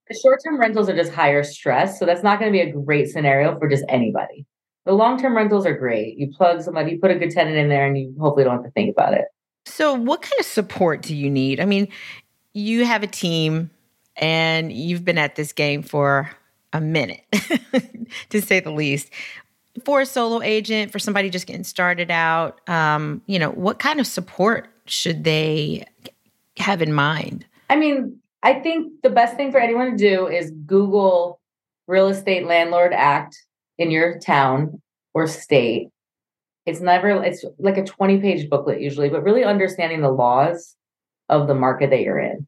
The 0.09 0.19
short 0.21 0.39
term 0.45 0.59
rentals 0.59 0.89
are 0.89 0.95
just 0.95 1.13
higher 1.13 1.43
stress. 1.43 1.99
So 1.99 2.05
that's 2.05 2.23
not 2.23 2.39
going 2.39 2.51
to 2.51 2.57
be 2.57 2.69
a 2.69 2.73
great 2.73 3.07
scenario 3.07 3.57
for 3.57 3.69
just 3.69 3.85
anybody. 3.87 4.45
The 4.87 4.93
long 4.93 5.19
term 5.19 5.35
rentals 5.35 5.65
are 5.65 5.77
great. 5.77 6.17
You 6.17 6.31
plug 6.31 6.61
somebody, 6.61 6.93
you 6.93 6.99
put 6.99 7.11
a 7.11 7.15
good 7.15 7.31
tenant 7.31 7.57
in 7.57 7.67
there, 7.67 7.85
and 7.85 7.97
you 7.97 8.15
hopefully 8.17 8.45
don't 8.45 8.53
have 8.53 8.63
to 8.63 8.71
think 8.71 8.89
about 8.89 9.13
it. 9.13 9.25
So, 9.65 9.93
what 9.93 10.21
kind 10.21 10.39
of 10.39 10.45
support 10.45 11.01
do 11.01 11.13
you 11.13 11.29
need? 11.29 11.59
I 11.59 11.65
mean, 11.65 11.89
you 12.53 12.85
have 12.85 13.03
a 13.03 13.07
team 13.07 13.69
and 14.15 14.71
you've 14.71 15.03
been 15.03 15.17
at 15.17 15.35
this 15.35 15.51
game 15.51 15.83
for 15.83 16.31
a 16.71 16.79
minute, 16.79 17.25
to 18.29 18.41
say 18.41 18.61
the 18.61 18.71
least. 18.71 19.09
For 19.83 19.99
a 19.99 20.05
solo 20.05 20.41
agent, 20.41 20.93
for 20.93 20.99
somebody 20.99 21.29
just 21.29 21.47
getting 21.47 21.65
started 21.65 22.09
out, 22.09 22.61
um, 22.69 23.21
you 23.25 23.39
know, 23.39 23.51
what 23.51 23.79
kind 23.79 23.99
of 23.99 24.07
support 24.07 24.69
should 24.85 25.25
they 25.25 25.83
have 26.55 26.81
in 26.81 26.93
mind? 26.93 27.45
I 27.69 27.75
mean, 27.75 28.19
I 28.41 28.53
think 28.53 29.01
the 29.03 29.09
best 29.09 29.35
thing 29.35 29.51
for 29.51 29.59
anyone 29.59 29.91
to 29.91 29.97
do 29.97 30.27
is 30.27 30.51
Google 30.65 31.41
Real 31.87 32.07
Estate 32.07 32.45
Landlord 32.45 32.93
Act 32.93 33.37
in 33.77 33.91
your 33.91 34.19
town 34.19 34.81
or 35.13 35.27
state. 35.27 35.89
It's 36.65 36.81
never, 36.81 37.23
it's 37.23 37.45
like 37.59 37.77
a 37.77 37.83
20 37.83 38.19
page 38.19 38.49
booklet 38.49 38.81
usually, 38.81 39.09
but 39.09 39.23
really 39.23 39.43
understanding 39.43 40.01
the 40.01 40.11
laws 40.11 40.75
of 41.29 41.47
the 41.47 41.55
market 41.55 41.89
that 41.91 42.01
you're 42.01 42.19
in. 42.19 42.47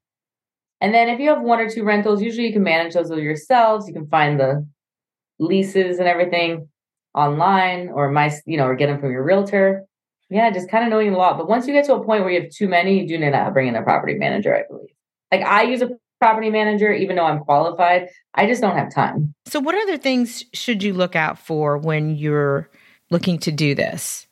And 0.82 0.94
then 0.94 1.10
if 1.10 1.20
you 1.20 1.30
have 1.30 1.42
one 1.42 1.60
or 1.60 1.70
two 1.70 1.84
rentals, 1.84 2.22
usually 2.22 2.48
you 2.48 2.54
can 2.54 2.64
manage 2.64 2.94
those 2.94 3.10
yourselves. 3.10 3.88
You 3.88 3.94
can 3.94 4.08
find 4.08 4.40
the 4.40 4.66
leases 5.40 6.00
and 6.00 6.08
everything 6.08 6.70
online 7.14 7.90
or 7.90 8.12
my, 8.12 8.32
you 8.46 8.58
know, 8.58 8.66
or 8.66 8.76
get 8.76 8.88
them 8.88 9.00
from 9.00 9.12
your 9.12 9.24
realtor. 9.24 9.86
Yeah, 10.30 10.52
just 10.52 10.70
kind 10.70 10.84
of 10.84 10.90
knowing 10.90 11.12
the 11.12 11.18
law. 11.18 11.36
But 11.36 11.50
once 11.50 11.68
you 11.68 11.74
get 11.74 11.86
to 11.86 11.96
a 11.96 12.04
point 12.04 12.24
where 12.24 12.32
you 12.32 12.42
have 12.42 12.52
too 12.52 12.68
many, 12.68 13.02
you 13.02 13.08
do 13.08 13.18
need 13.18 13.32
to 13.32 13.50
bring 13.52 13.68
in 13.68 13.76
a 13.76 13.82
property 13.82 14.14
manager, 14.14 14.56
I 14.56 14.64
believe. 14.70 14.90
Like 15.32 15.42
I 15.42 15.64
use 15.64 15.82
a 15.82 15.90
property 16.20 16.50
manager, 16.50 16.92
even 16.92 17.16
though 17.16 17.26
I'm 17.26 17.40
qualified. 17.40 18.10
I 18.36 18.46
just 18.46 18.62
don't 18.62 18.78
have 18.78 18.94
time. 18.94 19.34
So, 19.48 19.60
what 19.60 19.76
other 19.76 19.98
things 19.98 20.44
should 20.54 20.84
you 20.84 20.94
look 20.94 21.16
out 21.16 21.40
for 21.40 21.78
when 21.78 22.16
you're 22.16 22.70
looking 23.10 23.40
to 23.40 23.52
do 23.52 23.74
this? 23.74 24.28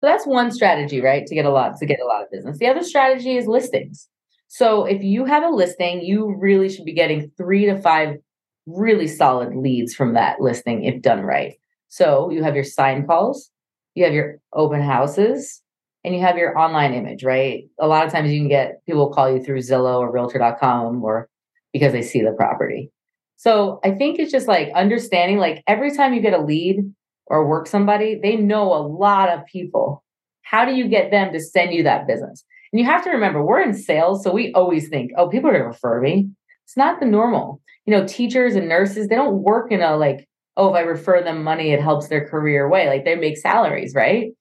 So 0.00 0.10
that's 0.10 0.26
one 0.26 0.50
strategy, 0.50 1.00
right? 1.00 1.26
To 1.26 1.34
get 1.34 1.46
a 1.46 1.50
lot 1.50 1.78
to 1.78 1.86
get 1.86 1.98
a 1.98 2.04
lot 2.04 2.22
of 2.22 2.30
business. 2.30 2.58
The 2.58 2.66
other 2.66 2.82
strategy 2.82 3.38
is 3.38 3.46
listings. 3.46 4.06
So 4.48 4.84
if 4.84 5.02
you 5.02 5.24
have 5.24 5.42
a 5.42 5.48
listing, 5.48 6.02
you 6.02 6.36
really 6.38 6.68
should 6.68 6.84
be 6.84 6.92
getting 6.92 7.32
three 7.38 7.64
to 7.64 7.80
five 7.80 8.18
really 8.66 9.08
solid 9.08 9.54
leads 9.56 9.94
from 9.94 10.12
that 10.12 10.40
listing 10.40 10.84
if 10.84 11.00
done 11.00 11.22
right. 11.22 11.54
So 11.88 12.30
you 12.30 12.42
have 12.42 12.54
your 12.54 12.64
sign 12.64 13.06
calls, 13.06 13.50
you 13.94 14.04
have 14.04 14.12
your 14.12 14.40
open 14.52 14.82
houses, 14.82 15.62
and 16.04 16.14
you 16.14 16.20
have 16.20 16.36
your 16.36 16.56
online 16.58 16.92
image, 16.92 17.24
right? 17.24 17.64
A 17.80 17.86
lot 17.86 18.06
of 18.06 18.12
times 18.12 18.30
you 18.30 18.38
can 18.38 18.48
get 18.48 18.84
people 18.86 19.10
call 19.12 19.30
you 19.30 19.42
through 19.42 19.58
Zillow 19.58 20.00
or 20.00 20.12
realtor.com 20.12 21.02
or 21.02 21.28
because 21.72 21.92
they 21.92 22.02
see 22.02 22.20
the 22.20 22.32
property. 22.32 22.90
So 23.36 23.80
I 23.84 23.90
think 23.92 24.18
it's 24.18 24.30
just 24.30 24.46
like 24.46 24.70
understanding 24.74 25.38
like 25.38 25.62
every 25.66 25.94
time 25.94 26.14
you 26.14 26.20
get 26.20 26.38
a 26.38 26.42
lead 26.42 26.80
or 27.26 27.48
work 27.48 27.66
somebody, 27.66 28.18
they 28.22 28.36
know 28.36 28.72
a 28.72 28.86
lot 28.86 29.28
of 29.28 29.44
people. 29.46 30.04
How 30.42 30.64
do 30.64 30.74
you 30.74 30.88
get 30.88 31.10
them 31.10 31.32
to 31.32 31.40
send 31.40 31.72
you 31.72 31.82
that 31.84 32.06
business? 32.06 32.44
And 32.72 32.80
you 32.80 32.86
have 32.86 33.04
to 33.04 33.10
remember, 33.10 33.44
we're 33.44 33.62
in 33.62 33.72
sales, 33.72 34.22
so 34.22 34.32
we 34.32 34.52
always 34.52 34.88
think, 34.88 35.12
oh, 35.16 35.28
people 35.28 35.48
are 35.48 35.52
going 35.52 35.62
to 35.62 35.68
refer 35.68 36.00
me. 36.00 36.28
It's 36.64 36.76
not 36.76 37.00
the 37.00 37.06
normal. 37.06 37.60
You 37.86 37.96
know, 37.96 38.06
teachers 38.06 38.56
and 38.56 38.68
nurses, 38.68 39.08
they 39.08 39.14
don't 39.14 39.42
work 39.42 39.72
in 39.72 39.80
a 39.80 39.96
like, 39.96 40.28
oh, 40.56 40.70
if 40.70 40.74
I 40.74 40.80
refer 40.80 41.22
them 41.22 41.42
money, 41.42 41.72
it 41.72 41.80
helps 41.80 42.08
their 42.08 42.28
career 42.28 42.68
way. 42.68 42.88
Like 42.88 43.04
they 43.04 43.14
make 43.14 43.38
salaries, 43.38 43.94
right? 43.94 44.32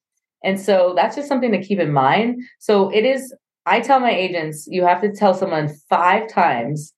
And 0.44 0.60
so 0.60 0.94
that's 0.96 1.16
just 1.16 1.28
something 1.28 1.52
to 1.52 1.64
keep 1.64 1.80
in 1.80 1.94
mind. 1.94 2.44
So 2.60 2.90
it 2.90 3.06
is, 3.06 3.34
I 3.66 3.80
tell 3.80 4.00
my 4.00 4.12
agents, 4.12 4.68
you 4.68 4.86
have 4.86 5.02
to 5.02 5.12
tell 5.12 5.34
someone 5.34 5.74
five 5.90 6.28
times 6.30 6.94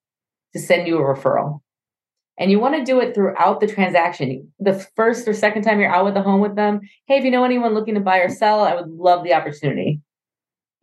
to 0.53 0.59
send 0.59 0.87
you 0.87 0.97
a 0.97 1.01
referral. 1.01 1.61
And 2.37 2.51
you 2.51 2.59
want 2.59 2.75
to 2.75 2.83
do 2.83 2.99
it 2.99 3.15
throughout 3.15 3.61
the 3.61 3.67
transaction. 3.67 4.51
The 4.59 4.85
first 4.95 5.27
or 5.27 5.33
second 5.33 5.61
time 5.63 5.79
you're 5.79 5.93
out 5.93 6.05
with 6.05 6.15
the 6.15 6.21
home 6.21 6.41
with 6.41 6.55
them, 6.55 6.81
hey, 7.07 7.17
if 7.17 7.23
you 7.23 7.31
know 7.31 7.45
anyone 7.45 7.73
looking 7.73 7.95
to 7.95 8.01
buy 8.01 8.17
or 8.17 8.29
sell, 8.29 8.61
I 8.61 8.75
would 8.75 8.89
love 8.89 9.23
the 9.23 9.33
opportunity. 9.33 10.01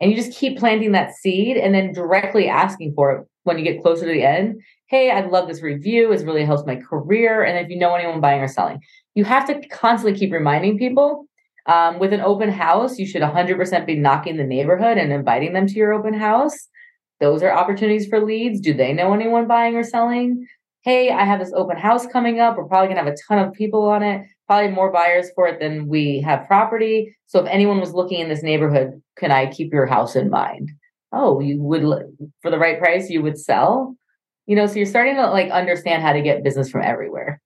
And 0.01 0.09
you 0.09 0.17
just 0.17 0.37
keep 0.37 0.57
planting 0.57 0.93
that 0.93 1.13
seed 1.13 1.57
and 1.57 1.73
then 1.75 1.93
directly 1.93 2.49
asking 2.49 2.93
for 2.95 3.11
it 3.11 3.27
when 3.43 3.57
you 3.57 3.63
get 3.63 3.81
closer 3.81 4.05
to 4.05 4.11
the 4.11 4.23
end. 4.23 4.61
Hey, 4.87 5.11
I 5.11 5.25
love 5.25 5.47
this 5.47 5.61
review. 5.61 6.11
It 6.11 6.25
really 6.25 6.43
helps 6.43 6.65
my 6.65 6.75
career. 6.75 7.43
And 7.43 7.57
if 7.57 7.69
you 7.69 7.77
know 7.77 7.93
anyone 7.93 8.19
buying 8.19 8.41
or 8.41 8.47
selling, 8.47 8.79
you 9.15 9.23
have 9.23 9.45
to 9.47 9.67
constantly 9.67 10.17
keep 10.17 10.31
reminding 10.31 10.77
people 10.77 11.27
um, 11.65 11.99
with 11.99 12.13
an 12.13 12.21
open 12.21 12.49
house, 12.49 12.97
you 12.97 13.05
should 13.05 13.21
100% 13.21 13.85
be 13.85 13.95
knocking 13.95 14.37
the 14.37 14.43
neighborhood 14.43 14.97
and 14.97 15.11
inviting 15.13 15.53
them 15.53 15.67
to 15.67 15.73
your 15.73 15.93
open 15.93 16.13
house. 16.13 16.67
Those 17.19 17.41
are 17.41 17.51
opportunities 17.51 18.07
for 18.07 18.23
leads. 18.23 18.59
Do 18.59 18.73
they 18.73 18.91
know 18.91 19.13
anyone 19.13 19.47
buying 19.47 19.75
or 19.75 19.83
selling? 19.83 20.45
Hey, 20.81 21.09
I 21.09 21.23
have 21.23 21.39
this 21.39 21.53
open 21.55 21.77
house 21.77 22.05
coming 22.05 22.41
up. 22.41 22.57
We're 22.57 22.65
probably 22.65 22.87
going 22.87 22.97
to 22.97 23.03
have 23.03 23.13
a 23.13 23.17
ton 23.29 23.39
of 23.39 23.53
people 23.53 23.83
on 23.83 24.03
it, 24.03 24.23
probably 24.47 24.71
more 24.71 24.91
buyers 24.91 25.29
for 25.33 25.47
it 25.47 25.61
than 25.61 25.87
we 25.87 26.19
have 26.25 26.45
property. 26.47 27.15
So 27.27 27.39
if 27.39 27.47
anyone 27.47 27.79
was 27.79 27.93
looking 27.93 28.19
in 28.19 28.27
this 28.27 28.43
neighborhood, 28.43 29.01
can 29.17 29.31
I 29.31 29.49
keep 29.49 29.71
your 29.71 29.85
house 29.85 30.17
in 30.17 30.29
mind? 30.29 30.69
Oh, 31.13 31.39
you 31.39 31.61
would, 31.61 31.83
for 32.41 32.51
the 32.51 32.59
right 32.59 32.77
price, 32.77 33.09
you 33.09 33.21
would 33.21 33.37
sell. 33.37 33.95
You 34.45 34.57
know, 34.57 34.65
so 34.65 34.73
you're 34.73 34.85
starting 34.85 35.15
to 35.15 35.29
like 35.29 35.49
understand 35.49 36.03
how 36.03 36.11
to 36.11 36.21
get 36.21 36.43
business 36.43 36.69
from 36.69 36.81
everywhere. 36.81 37.39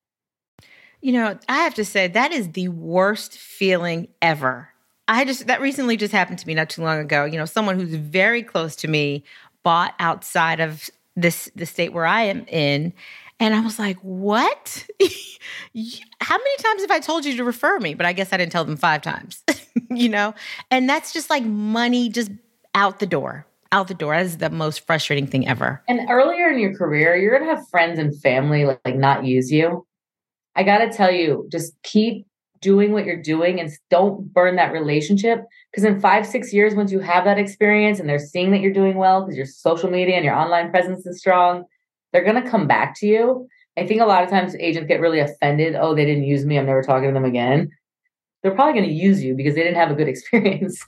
You 1.01 1.13
know, 1.13 1.37
I 1.47 1.57
have 1.57 1.75
to 1.75 1.85
say 1.85 2.07
that 2.07 2.31
is 2.31 2.51
the 2.51 2.69
worst 2.69 3.37
feeling 3.37 4.07
ever. 4.21 4.69
I 5.07 5.25
just 5.25 5.47
that 5.47 5.61
recently 5.61 5.95
just 5.95 6.11
happened 6.11 6.39
to 6.39 6.47
me 6.47 6.53
not 6.53 6.69
too 6.69 6.81
long 6.81 6.99
ago. 6.99 7.25
You 7.25 7.37
know, 7.37 7.45
someone 7.45 7.79
who's 7.79 7.95
very 7.95 8.43
close 8.43 8.75
to 8.77 8.87
me 8.87 9.23
bought 9.63 9.93
outside 9.99 10.59
of 10.59 10.89
this 11.15 11.49
the 11.55 11.65
state 11.65 11.93
where 11.93 12.05
I 12.05 12.23
am 12.23 12.45
in. 12.47 12.93
And 13.39 13.53
I 13.53 13.61
was 13.61 13.77
like, 13.77 13.97
what? 13.99 14.87
How 16.21 16.37
many 16.37 16.57
times 16.57 16.81
have 16.81 16.91
I 16.91 16.99
told 16.99 17.25
you 17.25 17.37
to 17.37 17.43
refer 17.43 17.79
me? 17.79 17.93
But 17.93 18.05
I 18.05 18.13
guess 18.13 18.33
I 18.33 18.37
didn't 18.37 18.51
tell 18.51 18.65
them 18.65 18.77
five 18.77 19.01
times, 19.03 19.43
you 19.91 20.09
know? 20.09 20.33
And 20.71 20.89
that's 20.89 21.13
just 21.13 21.29
like 21.29 21.43
money 21.43 22.09
just 22.09 22.31
out 22.73 22.99
the 22.99 23.05
door, 23.05 23.45
out 23.71 23.87
the 23.89 23.93
door. 23.93 24.15
That 24.15 24.25
is 24.25 24.37
the 24.37 24.49
most 24.49 24.87
frustrating 24.87 25.27
thing 25.27 25.47
ever. 25.47 25.83
And 25.87 26.09
earlier 26.09 26.49
in 26.49 26.59
your 26.59 26.75
career, 26.75 27.15
you're 27.15 27.37
to 27.37 27.45
have 27.45 27.67
friends 27.69 27.99
and 27.99 28.19
family 28.21 28.65
like, 28.65 28.81
like 28.85 28.95
not 28.95 29.23
use 29.23 29.51
you. 29.51 29.85
I 30.57 30.63
got 30.63 30.79
to 30.79 30.89
tell 30.89 31.11
you, 31.11 31.47
just 31.51 31.73
keep 31.83 32.25
doing 32.61 32.91
what 32.91 33.05
you're 33.05 33.21
doing 33.21 33.59
and 33.59 33.69
don't 33.91 34.33
burn 34.33 34.55
that 34.55 34.73
relationship. 34.73 35.43
Because 35.71 35.83
in 35.83 36.01
five, 36.01 36.25
six 36.25 36.51
years, 36.51 36.73
once 36.73 36.91
you 36.91 36.99
have 36.99 37.23
that 37.25 37.37
experience 37.37 37.99
and 37.99 38.09
they're 38.09 38.17
seeing 38.17 38.49
that 38.51 38.61
you're 38.61 38.73
doing 38.73 38.97
well 38.97 39.21
because 39.21 39.37
your 39.37 39.45
social 39.45 39.91
media 39.91 40.15
and 40.15 40.25
your 40.25 40.33
online 40.33 40.71
presence 40.71 41.05
is 41.05 41.19
strong, 41.19 41.63
they're 42.11 42.23
going 42.23 42.41
to 42.41 42.49
come 42.49 42.67
back 42.67 42.95
to 42.99 43.05
you. 43.05 43.47
I 43.77 43.85
think 43.85 44.01
a 44.01 44.05
lot 44.05 44.23
of 44.23 44.31
times 44.31 44.55
agents 44.55 44.87
get 44.87 44.99
really 44.99 45.19
offended. 45.19 45.75
Oh, 45.75 45.93
they 45.93 46.05
didn't 46.05 46.23
use 46.23 46.43
me. 46.43 46.57
I'm 46.57 46.65
never 46.65 46.81
talking 46.81 47.09
to 47.09 47.13
them 47.13 47.25
again. 47.25 47.69
They're 48.41 48.55
probably 48.55 48.73
going 48.73 48.89
to 48.89 48.95
use 48.95 49.23
you 49.23 49.35
because 49.35 49.53
they 49.53 49.61
didn't 49.61 49.77
have 49.77 49.91
a 49.91 49.95
good 49.95 50.07
experience. 50.09 50.83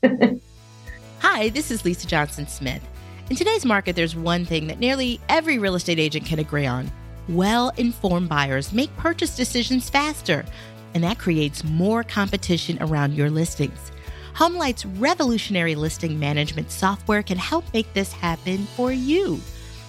Hi, 1.20 1.50
this 1.50 1.70
is 1.70 1.86
Lisa 1.86 2.08
Johnson 2.08 2.48
Smith. 2.48 2.82
In 3.30 3.36
today's 3.36 3.64
market, 3.64 3.96
there's 3.96 4.16
one 4.16 4.46
thing 4.46 4.66
that 4.66 4.80
nearly 4.80 5.22
every 5.30 5.60
real 5.60 5.76
estate 5.76 6.00
agent 6.00 6.26
can 6.26 6.40
agree 6.40 6.66
on 6.66 6.92
well 7.30 7.72
informed 7.78 8.30
buyers 8.30 8.74
make 8.74 8.96
purchase 8.98 9.36
decisions 9.36 9.90
faster, 9.90 10.46
and 10.94 11.04
that 11.04 11.20
creates 11.20 11.64
more 11.64 12.04
competition 12.04 12.78
around 12.82 13.14
your 13.14 13.30
listings. 13.30 13.92
HomeLight's 14.34 14.86
revolutionary 14.86 15.76
listing 15.76 16.18
management 16.18 16.72
software 16.72 17.24
can 17.24 17.38
help 17.38 17.66
make 17.74 17.92
this 17.94 18.12
happen 18.12 18.66
for 18.76 18.92
you. 18.92 19.40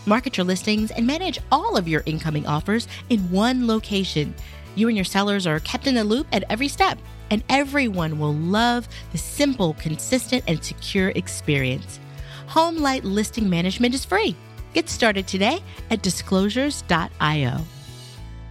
Market 0.07 0.37
your 0.37 0.45
listings 0.45 0.91
and 0.91 1.07
manage 1.07 1.39
all 1.53 1.77
of 1.77 1.87
your 1.87 2.03
incoming 2.07 2.47
offers 2.47 2.89
in 3.11 3.31
one 3.31 3.67
location. 3.67 4.35
You 4.75 4.89
and 4.89 4.97
your 4.97 5.05
sellers 5.05 5.47
are 5.47 5.61
kept 5.61 5.87
in 5.87 5.95
the 5.95 6.05
loop 6.05 6.27
at 6.33 6.45
every 6.49 6.69
step, 6.69 6.99
and 7.31 7.45
everyone 7.49 8.19
will 8.19 8.35
love 8.35 8.89
the 9.13 9.19
simple, 9.19 9.75
consistent, 9.75 10.43
and 10.49 10.65
secure 10.65 11.11
experience. 11.11 12.01
Homelight 12.49 13.05
Listing 13.05 13.49
Management 13.49 13.95
is 13.95 14.05
free. 14.05 14.35
Get 14.73 14.89
started 14.89 15.27
today 15.27 15.63
at 15.91 16.03
disclosures.io. 16.03 17.59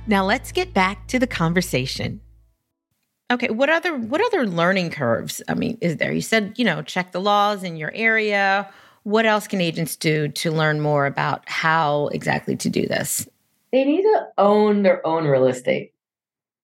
Now 0.08 0.26
let's 0.26 0.52
get 0.52 0.74
back 0.74 1.08
to 1.08 1.20
the 1.20 1.28
conversation. 1.28 2.20
Okay, 3.32 3.50
what 3.50 3.70
other 3.70 3.96
what 3.96 4.22
other 4.26 4.48
learning 4.48 4.90
curves? 4.90 5.42
I 5.48 5.54
mean, 5.54 5.78
is 5.82 5.98
there? 5.98 6.12
You 6.12 6.22
said, 6.22 6.56
you 6.58 6.66
know, 6.66 6.82
check 6.82 7.12
the 7.12 7.22
laws 7.22 7.64
in 7.64 7.78
your 7.78 7.92
area. 7.94 8.68
What 9.04 9.26
else 9.26 9.48
can 9.48 9.62
agents 9.62 9.96
do 9.96 10.28
to 10.30 10.52
learn 10.52 10.82
more 10.82 11.06
about 11.06 11.48
how 11.48 12.08
exactly 12.08 12.56
to 12.58 12.70
do 12.70 12.88
this? 12.88 13.28
They 13.72 13.86
need 13.86 14.02
to 14.02 14.28
own 14.38 14.82
their 14.82 15.06
own 15.06 15.26
real 15.26 15.46
estate. 15.46 15.94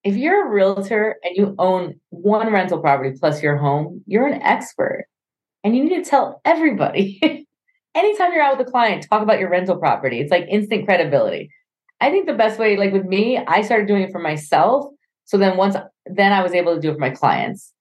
If 0.03 0.15
you're 0.15 0.47
a 0.47 0.49
realtor 0.49 1.17
and 1.23 1.35
you 1.35 1.55
own 1.59 1.99
one 2.09 2.51
rental 2.51 2.79
property 2.79 3.15
plus 3.17 3.41
your 3.41 3.57
home, 3.57 4.03
you're 4.07 4.27
an 4.27 4.41
expert. 4.41 5.05
And 5.63 5.77
you 5.77 5.83
need 5.83 6.03
to 6.03 6.09
tell 6.09 6.41
everybody. 6.45 7.47
Anytime 7.95 8.33
you're 8.33 8.43
out 8.43 8.57
with 8.57 8.67
a 8.67 8.71
client, 8.71 9.07
talk 9.09 9.21
about 9.21 9.39
your 9.39 9.49
rental 9.49 9.77
property. 9.77 10.19
It's 10.19 10.31
like 10.31 10.45
instant 10.49 10.85
credibility. 10.85 11.49
I 12.01 12.11
think 12.11 12.27
the 12.27 12.33
best 12.33 12.59
way, 12.59 12.75
like 12.75 12.91
with 12.91 13.05
me, 13.05 13.37
I 13.37 13.61
started 13.61 13.87
doing 13.87 14.03
it 14.03 14.11
for 14.11 14.19
myself. 14.19 14.87
So 15.23 15.37
then 15.37 15.57
once 15.57 15.75
then 16.05 16.33
I 16.33 16.43
was 16.43 16.53
able 16.53 16.75
to 16.75 16.81
do 16.81 16.89
it 16.91 16.95
for 16.95 16.99
my 16.99 17.09
clients. 17.09 17.73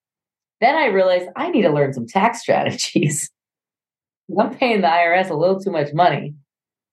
Then 0.60 0.76
I 0.76 0.86
realized 0.86 1.28
I 1.36 1.50
need 1.50 1.62
to 1.62 1.70
learn 1.70 1.92
some 1.92 2.06
tax 2.06 2.40
strategies. 2.42 3.28
I'm 4.38 4.54
paying 4.56 4.80
the 4.80 4.86
IRS 4.86 5.30
a 5.30 5.34
little 5.34 5.60
too 5.60 5.70
much 5.70 5.92
money. 5.92 6.34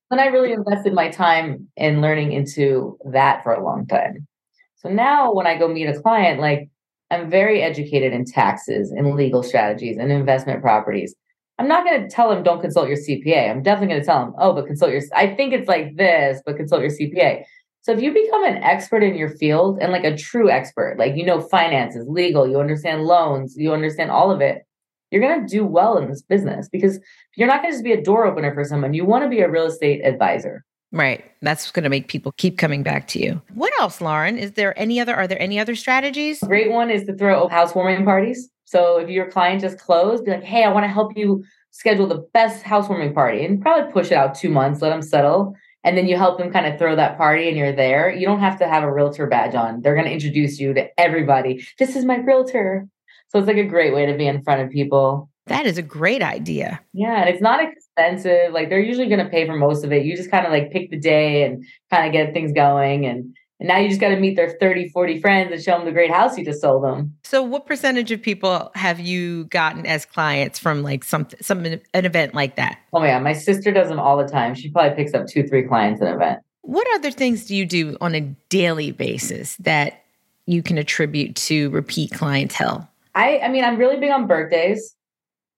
And 0.10 0.20
I 0.20 0.25
really 0.25 0.51
invested 0.51 0.94
my 0.94 1.10
time 1.10 1.70
in 1.78 2.01
learning 2.01 2.34
into 2.34 2.98
that 3.12 3.44
for 3.44 3.54
a 3.54 3.63
long 3.63 3.88
time. 3.88 4.28
So 4.75 4.90
now 4.90 5.32
when 5.32 5.48
I 5.48 5.58
go 5.58 5.70
meet 5.70 5.88
a 5.88 6.01
client, 6.01 6.42
like 6.42 6.70
I'm 7.12 7.30
very 7.30 7.62
educated 7.62 8.12
in 8.12 8.25
taxes 8.25 8.92
and 8.92 9.16
legal 9.16 9.44
strategies 9.44 9.98
and 9.98 10.12
investment 10.12 10.62
properties. 10.62 11.16
I'm 11.62 11.68
not 11.68 11.86
going 11.86 12.01
to 12.01 12.10
tell 12.10 12.27
them 12.27 12.41
don't 12.41 12.60
consult 12.60 12.88
your 12.88 12.98
CPA. 12.98 13.51
I'm 13.51 13.62
definitely 13.62 13.89
going 13.89 14.01
to 14.01 14.06
tell 14.06 14.25
them, 14.25 14.34
oh, 14.39 14.51
but 14.51 14.65
consult 14.65 14.91
your, 14.91 15.01
I 15.13 15.27
think 15.27 15.53
it's 15.53 15.68
like 15.68 15.96
this, 15.96 16.41
but 16.44 16.58
consult 16.58 16.82
your 16.82 16.89
CPA. 16.89 17.44
So 17.84 17.91
if 17.91 18.01
you 18.01 18.12
become 18.12 18.44
an 18.46 18.58
expert 18.63 19.03
in 19.03 19.13
your 19.13 19.30
field 19.30 19.77
and 19.80 19.91
like 19.91 20.03
a 20.03 20.18
true 20.18 20.50
expert, 20.50 20.98
like 20.98 21.15
you 21.15 21.24
know 21.24 21.39
finances, 21.39 22.08
legal, 22.10 22.48
you 22.48 22.60
understand 22.60 23.03
loans, 23.03 23.53
you 23.58 23.74
understand 23.74 24.10
all 24.10 24.32
of 24.32 24.41
it, 24.41 24.63
you're 25.12 25.22
going 25.22 25.39
to 25.39 25.48
do 25.48 25.63
well 25.63 26.00
in 26.00 26.10
this 26.10 26.24
business 26.24 26.68
because 26.68 27.00
you're 27.36 27.48
not 27.48 27.62
going 27.62 27.72
to 27.72 27.75
just 27.75 27.84
be 27.84 27.91
a 27.91 28.01
door 28.01 28.25
opener 28.25 28.51
for 28.56 28.63
someone. 28.63 28.96
You 28.96 29.06
want 29.06 29.24
to 29.24 29.30
be 29.30 29.41
a 29.41 29.50
real 29.50 29.68
estate 29.68 30.01
advisor. 30.03 30.65
Right. 30.91 31.24
That's 31.44 31.70
going 31.70 31.84
to 31.84 31.89
make 31.89 32.08
people 32.08 32.32
keep 32.34 32.58
coming 32.58 32.82
back 32.82 33.08
to 33.10 33.20
you. 33.20 33.39
What 33.53 33.72
else, 33.80 34.01
Lauren? 34.01 34.39
Is 34.39 34.53
there 34.53 34.77
any 34.80 35.00
other 35.00 35.15
are 35.15 35.27
there 35.27 35.41
any 35.41 35.60
other 35.60 35.75
strategies? 35.75 36.39
Great 36.39 36.72
one 36.72 36.89
is 36.89 37.06
to 37.06 37.15
throw 37.15 37.48
housewarming 37.50 38.03
parties. 38.03 38.50
So 38.72 38.98
if 38.98 39.10
your 39.10 39.30
client 39.30 39.62
just 39.62 39.80
closed, 39.80 40.25
be 40.25 40.32
like, 40.32 40.44
"Hey, 40.44 40.63
I 40.63 40.72
want 40.72 40.86
to 40.86 40.96
help 41.00 41.18
you 41.18 41.44
schedule 41.72 42.08
the 42.08 42.24
best 42.34 42.63
housewarming 42.63 43.13
party." 43.13 43.46
And 43.46 43.62
probably 43.62 43.92
push 43.92 44.12
it 44.12 44.18
out 44.22 44.36
2 44.36 44.50
months, 44.50 44.82
let 44.82 44.90
them 44.90 45.01
settle 45.01 45.56
and 45.84 45.98
then 45.98 46.08
you 46.08 46.18
help 46.18 46.38
them 46.38 46.51
kind 46.51 46.66
of 46.66 46.78
throw 46.78 46.96
that 46.96 47.18
party 47.18 47.48
and 47.48 47.58
you're 47.58 47.75
there. 47.75 48.13
You 48.13 48.25
don't 48.25 48.40
have 48.40 48.60
to 48.60 48.68
have 48.68 48.84
a 48.84 48.92
realtor 48.92 49.28
badge 49.28 49.56
on. 49.56 49.82
They're 49.82 49.96
going 49.96 50.06
to 50.06 50.13
introduce 50.13 50.60
you 50.60 50.74
to 50.74 50.88
everybody. 51.00 51.66
This 51.80 51.96
is 51.96 52.06
my 52.06 52.18
realtor. 52.18 52.88
So 53.30 53.40
it's 53.40 53.48
like 53.48 53.58
a 53.58 53.66
great 53.66 53.94
way 53.94 54.06
to 54.06 54.16
be 54.16 54.28
in 54.28 54.44
front 54.44 54.62
of 54.62 54.70
people. 54.70 55.30
That 55.48 55.66
is 55.66 55.78
a 55.78 55.82
great 55.82 56.22
idea. 56.22 56.80
Yeah, 56.94 57.22
and 57.22 57.30
it's 57.30 57.42
not 57.42 57.62
expensive. 57.63 58.54
Like 58.54 58.70
they're 58.70 58.80
usually 58.80 59.08
going 59.08 59.24
to 59.24 59.30
pay 59.30 59.48
for 59.48 59.56
most 59.56 59.84
of 59.84 59.92
it. 59.92 60.06
You 60.06 60.16
just 60.16 60.30
kind 60.30 60.46
of 60.46 60.51
like 60.51 60.72
pick 60.72 60.92
the 60.92 61.00
day 61.00 61.44
and 61.44 61.66
kind 61.90 62.06
of 62.06 62.13
get 62.13 62.34
things 62.34 62.51
going 62.51 63.06
and 63.06 63.36
and 63.62 63.68
now 63.68 63.77
you 63.77 63.89
just 63.89 64.01
got 64.01 64.10
to 64.10 64.20
meet 64.20 64.36
their 64.36 64.58
30, 64.60 64.89
40 64.89 65.20
friends 65.20 65.51
and 65.51 65.62
show 65.62 65.77
them 65.77 65.86
the 65.86 65.91
great 65.91 66.10
house 66.10 66.36
you 66.36 66.44
just 66.44 66.62
sold 66.62 66.84
them. 66.84 67.15
So 67.24 67.44
what 67.44 67.68
percentage 67.68 68.12
of 68.12 68.20
people 68.20 68.72
have 68.74 69.00
you 69.00 69.44
gotten 69.46 69.86
as 69.86 70.03
clients 70.03 70.58
from 70.58 70.82
like 70.82 71.03
some 71.03 71.27
some 71.41 71.63
an 71.65 71.80
event 71.94 72.34
like 72.34 72.56
that? 72.56 72.80
Oh 72.91 73.03
yeah, 73.03 73.20
my 73.20 73.34
sister 73.34 73.72
does 73.72 73.88
them 73.88 74.00
all 74.00 74.18
the 74.18 74.27
time. 74.27 74.56
She 74.56 74.71
probably 74.71 74.95
picks 74.95 75.13
up 75.13 75.28
2-3 75.28 75.67
clients 75.67 76.02
at 76.02 76.08
an 76.08 76.15
event. 76.15 76.39
What 76.62 76.88
other 76.95 77.12
things 77.12 77.45
do 77.45 77.56
you 77.56 77.67
do 77.67 77.97
on 78.02 78.15
a 78.15 78.21
daily 78.50 78.91
basis 78.91 79.56
that 79.58 80.06
you 80.47 80.63
can 80.63 80.80
attribute 80.80 81.36
to 81.36 81.69
repeat 81.69 82.13
clientele? 82.13 82.89
I 83.13 83.41
I 83.43 83.50
mean, 83.50 83.63
I'm 83.63 83.78
really 83.78 84.00
big 84.00 84.10
on 84.10 84.26
birthdays. 84.26 84.95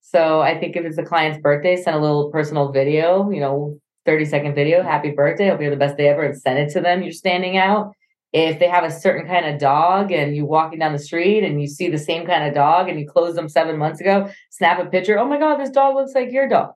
So 0.02 0.42
I 0.42 0.60
think 0.60 0.76
if 0.76 0.84
it's 0.84 0.98
a 0.98 1.04
client's 1.04 1.42
birthday, 1.42 1.78
send 1.78 1.96
a 1.96 2.02
little 2.02 2.30
personal 2.32 2.74
video, 2.74 3.32
you 3.32 3.40
know, 3.40 3.80
30 4.06 4.26
second 4.26 4.56
video, 4.56 4.84
happy 4.84 5.12
birthday, 5.12 5.50
hope 5.50 5.60
you 5.60 5.70
have 5.70 5.78
the 5.78 5.86
best 5.86 5.98
day 5.98 6.08
ever, 6.08 6.24
and 6.24 6.40
send 6.40 6.60
it 6.60 6.72
to 6.74 6.82
them. 6.82 7.04
You're 7.04 7.12
standing 7.12 7.58
out. 7.58 7.94
If 8.34 8.58
they 8.58 8.68
have 8.68 8.84
a 8.84 8.92
certain 8.92 9.28
kind 9.28 9.46
of 9.46 9.60
dog 9.60 10.12
and 10.12 10.36
you're 10.36 10.48
walking 10.48 10.80
down 10.80 10.92
the 10.92 11.00
street 11.00 11.44
and 11.44 11.62
you 11.62 11.68
see 11.68 11.88
the 11.88 12.00
same 12.00 12.26
kind 12.26 12.48
of 12.48 12.56
dog 12.56 12.90
and 12.90 13.00
you 13.00 13.08
closed 13.08 13.38
them 13.38 13.48
seven 13.48 13.78
months 13.78 14.02
ago, 14.02 14.28
snap 14.50 14.80
a 14.80 14.86
picture. 14.86 15.20
Oh 15.20 15.28
my 15.28 15.38
God, 15.38 15.58
this 15.58 15.70
dog 15.70 15.96
looks 15.96 16.16
like 16.16 16.32
your 16.32 16.50
dog. 16.50 16.72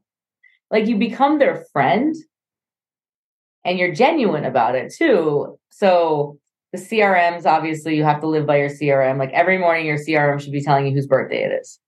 Like 0.69 0.85
you 0.85 0.97
become 0.97 1.39
their 1.39 1.65
friend 1.73 2.15
and 3.65 3.79
you're 3.79 3.93
genuine 3.93 4.45
about 4.45 4.75
it 4.75 4.93
too. 4.93 5.57
So 5.71 6.37
the 6.73 6.77
CRMs, 6.77 7.47
obviously, 7.47 7.95
you 7.95 8.03
have 8.03 8.21
to 8.21 8.27
live 8.27 8.45
by 8.45 8.57
your 8.57 8.69
CRM. 8.69 9.17
Like 9.17 9.31
every 9.31 9.57
morning, 9.57 9.87
your 9.87 9.97
CRM 9.97 10.39
should 10.39 10.51
be 10.51 10.61
telling 10.61 10.85
you 10.85 10.93
whose 10.93 11.07
birthday 11.07 11.43
it 11.43 11.59
is. 11.59 11.79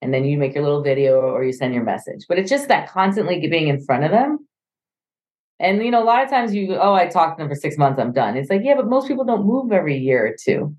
And 0.00 0.14
then 0.14 0.24
you 0.24 0.38
make 0.38 0.54
your 0.54 0.64
little 0.64 0.82
video 0.82 1.20
or 1.20 1.44
you 1.44 1.52
send 1.52 1.74
your 1.74 1.82
message. 1.82 2.24
But 2.28 2.38
it's 2.38 2.48
just 2.48 2.68
that 2.68 2.88
constantly 2.88 3.46
being 3.46 3.68
in 3.68 3.84
front 3.84 4.04
of 4.04 4.10
them 4.10 4.47
and 5.60 5.84
you 5.84 5.90
know, 5.90 6.02
a 6.02 6.04
lot 6.04 6.22
of 6.22 6.30
times 6.30 6.54
you 6.54 6.76
oh, 6.76 6.94
I 6.94 7.06
talked 7.06 7.38
to 7.38 7.42
them 7.42 7.50
for 7.50 7.54
six 7.54 7.76
months, 7.76 8.00
I'm 8.00 8.12
done. 8.12 8.36
It's 8.36 8.50
like, 8.50 8.62
yeah, 8.64 8.74
but 8.74 8.86
most 8.86 9.08
people 9.08 9.24
don't 9.24 9.46
move 9.46 9.72
every 9.72 9.98
year 9.98 10.26
or 10.26 10.36
two. 10.38 10.74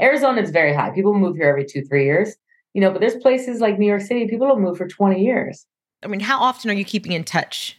Arizona 0.00 0.40
is 0.42 0.50
very 0.50 0.74
high. 0.74 0.90
People 0.90 1.14
move 1.14 1.36
here 1.36 1.48
every 1.48 1.64
two, 1.64 1.82
three 1.82 2.04
years. 2.04 2.36
You 2.74 2.82
know, 2.82 2.90
but 2.90 3.00
there's 3.00 3.16
places 3.16 3.60
like 3.60 3.78
New 3.78 3.86
York 3.86 4.02
City, 4.02 4.28
people 4.28 4.46
don't 4.46 4.60
move 4.60 4.76
for 4.76 4.86
20 4.86 5.22
years. 5.22 5.66
I 6.02 6.06
mean, 6.06 6.20
how 6.20 6.40
often 6.40 6.70
are 6.70 6.74
you 6.74 6.84
keeping 6.84 7.12
in 7.12 7.24
touch 7.24 7.76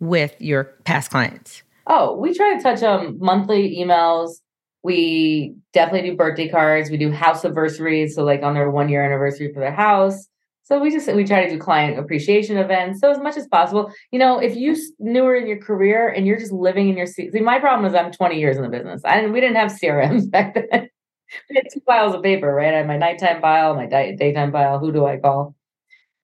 with 0.00 0.34
your 0.40 0.64
past 0.84 1.10
clients? 1.10 1.62
Oh, 1.86 2.16
we 2.16 2.34
try 2.34 2.56
to 2.56 2.62
touch 2.62 2.82
um 2.82 3.16
monthly 3.20 3.76
emails. 3.78 4.40
We 4.82 5.54
definitely 5.72 6.10
do 6.10 6.16
birthday 6.16 6.48
cards. 6.48 6.90
We 6.90 6.96
do 6.96 7.10
house 7.10 7.44
anniversaries. 7.44 8.14
So 8.14 8.24
like 8.24 8.42
on 8.42 8.54
their 8.54 8.70
one 8.70 8.88
year 8.88 9.04
anniversary 9.04 9.52
for 9.52 9.60
their 9.60 9.72
house. 9.72 10.28
So 10.66 10.80
we 10.80 10.90
just 10.90 11.06
we 11.14 11.22
try 11.22 11.44
to 11.44 11.48
do 11.48 11.60
client 11.60 11.96
appreciation 11.96 12.56
events. 12.56 12.98
So 12.98 13.08
as 13.08 13.20
much 13.20 13.36
as 13.36 13.46
possible, 13.46 13.92
you 14.10 14.18
know, 14.18 14.40
if 14.40 14.56
you 14.56 14.76
newer 14.98 15.36
in 15.36 15.46
your 15.46 15.58
career 15.58 16.08
and 16.08 16.26
you're 16.26 16.40
just 16.40 16.50
living 16.50 16.88
in 16.88 16.96
your 16.96 17.06
seat. 17.06 17.32
See, 17.32 17.40
my 17.40 17.60
problem 17.60 17.88
is 17.88 17.94
I'm 17.94 18.10
20 18.10 18.40
years 18.40 18.56
in 18.56 18.64
the 18.64 18.68
business. 18.68 19.00
I 19.04 19.14
didn't, 19.14 19.32
we 19.32 19.40
didn't 19.40 19.56
have 19.56 19.70
CRMs 19.70 20.28
back 20.30 20.54
then. 20.54 20.88
we 21.48 21.54
had 21.54 21.66
two 21.72 21.80
piles 21.82 22.16
of 22.16 22.22
paper, 22.24 22.52
right? 22.52 22.74
I 22.74 22.78
had 22.78 22.88
my 22.88 22.96
nighttime 22.96 23.40
file, 23.40 23.76
my 23.76 23.86
day, 23.86 24.16
daytime 24.18 24.50
file. 24.50 24.80
Who 24.80 24.90
do 24.90 25.06
I 25.06 25.18
call? 25.18 25.54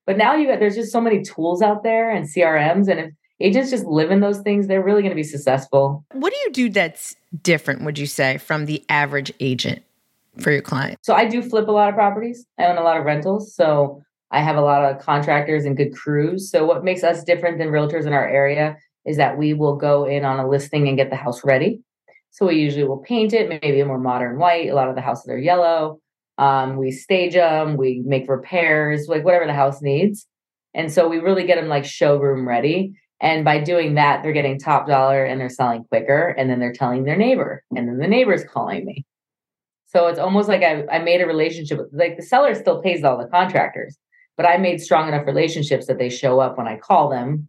But 0.07 0.19
now 0.19 0.35
you 0.35 0.49
got 0.49 0.59
there's 0.59 0.75
just 0.75 0.91
so 0.91 1.01
many 1.01 1.23
tools 1.23 1.63
out 1.63 1.85
there 1.85 2.11
and 2.11 2.27
CRMs, 2.27 2.89
and 2.89 2.99
if 2.99 3.13
agents 3.39 3.71
just 3.71 3.85
live 3.85 4.11
in 4.11 4.19
those 4.19 4.41
things, 4.41 4.67
they're 4.67 4.83
really 4.83 5.03
going 5.03 5.13
to 5.13 5.17
be 5.17 5.23
successful. 5.23 6.05
What 6.15 6.33
do 6.33 6.39
you 6.41 6.51
do 6.51 6.69
that's 6.69 7.15
different? 7.45 7.85
Would 7.85 7.97
you 7.97 8.07
say 8.07 8.39
from 8.39 8.67
the 8.67 8.85
average 8.89 9.33
agent 9.39 9.85
for 10.41 10.51
your 10.51 10.63
client? 10.63 10.99
So 11.03 11.15
I 11.15 11.27
do 11.27 11.43
flip 11.43 11.69
a 11.69 11.71
lot 11.71 11.89
of 11.89 11.95
properties. 11.95 12.45
I 12.59 12.65
own 12.65 12.77
a 12.77 12.83
lot 12.83 12.97
of 12.97 13.05
rentals, 13.05 13.55
so 13.55 14.03
I 14.33 14.40
have 14.40 14.57
a 14.57 14.62
lot 14.62 14.85
of 14.85 15.01
contractors 15.01 15.64
and 15.64 15.77
good 15.77 15.95
crews. 15.95 16.51
So 16.51 16.64
what 16.64 16.85
makes 16.85 17.05
us 17.05 17.23
different 17.23 17.59
than 17.59 17.68
realtors 17.68 18.07
in 18.07 18.12
our 18.12 18.27
area 18.27 18.77
is 19.05 19.16
that 19.18 19.37
we 19.37 19.53
will 19.53 19.77
go 19.77 20.07
in 20.07 20.25
on 20.25 20.38
a 20.38 20.49
listing 20.49 20.88
and 20.88 20.97
get 20.97 21.11
the 21.11 21.16
house 21.16 21.45
ready. 21.45 21.81
So 22.31 22.47
we 22.47 22.57
usually 22.57 22.85
will 22.85 23.03
paint 23.03 23.35
it, 23.35 23.49
maybe 23.49 23.81
a 23.81 23.85
more 23.85 23.99
modern 23.99 24.38
white. 24.38 24.71
A 24.71 24.75
lot 24.75 24.88
of 24.88 24.95
the 24.95 25.03
houses 25.03 25.29
are 25.29 25.38
yellow. 25.38 26.01
Um, 26.38 26.79
we 26.79 26.90
stage 26.90 27.35
them, 27.35 27.77
we 27.77 28.03
make 28.07 28.29
repairs, 28.29 29.07
like 29.07 29.25
whatever 29.25 29.47
the 29.47 29.53
house 29.53 29.83
needs. 29.83 30.27
And 30.75 30.90
so 30.90 31.07
we 31.07 31.18
really 31.18 31.45
get 31.45 31.57
them 31.57 31.68
like 31.68 31.85
showroom 31.85 32.49
ready. 32.49 32.95
And 33.21 33.45
by 33.45 33.61
doing 33.61 33.95
that, 33.95 34.23
they're 34.23 34.33
getting 34.33 34.59
top 34.59 34.88
dollar 34.88 35.25
and 35.25 35.38
they're 35.38 35.51
selling 35.51 35.85
quicker. 35.85 36.35
And 36.38 36.49
then 36.49 36.59
they're 36.59 36.73
telling 36.73 37.05
their 37.05 37.16
neighbor, 37.16 37.62
and 37.71 37.87
then 37.87 37.99
the 37.99 38.09
neighbor's 38.09 38.45
calling 38.45 38.87
me. 38.87 39.05
So 39.87 40.07
it's 40.07 40.18
almost 40.18 40.49
like 40.49 40.62
I, 40.62 40.87
I 40.90 41.01
made 41.01 41.21
a 41.21 41.27
relationship. 41.27 41.79
Like 41.92 42.16
the 42.16 42.23
seller 42.23 42.55
still 42.55 42.81
pays 42.81 43.05
all 43.05 43.18
the 43.18 43.29
contractors, 43.29 43.99
but 44.37 44.47
I 44.47 44.57
made 44.57 44.81
strong 44.81 45.09
enough 45.09 45.27
relationships 45.27 45.87
that 45.87 45.99
they 45.99 46.09
show 46.09 46.40
up 46.40 46.59
when 46.59 46.66
I 46.66 46.79
call 46.79 47.09
them 47.09 47.49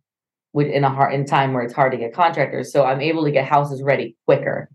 with 0.54 0.68
in 0.68 0.84
a 0.84 0.90
hard 0.90 1.14
in 1.14 1.26
time 1.26 1.54
where 1.54 1.64
it's 1.64 1.74
hard 1.74 1.92
to 1.92 1.98
get 1.98 2.14
contractors. 2.14 2.72
So 2.72 2.86
I'm 2.86 3.02
able 3.02 3.24
to 3.24 3.32
get 3.32 3.46
houses 3.46 3.82
ready 3.82 4.16
quicker. 4.26 4.70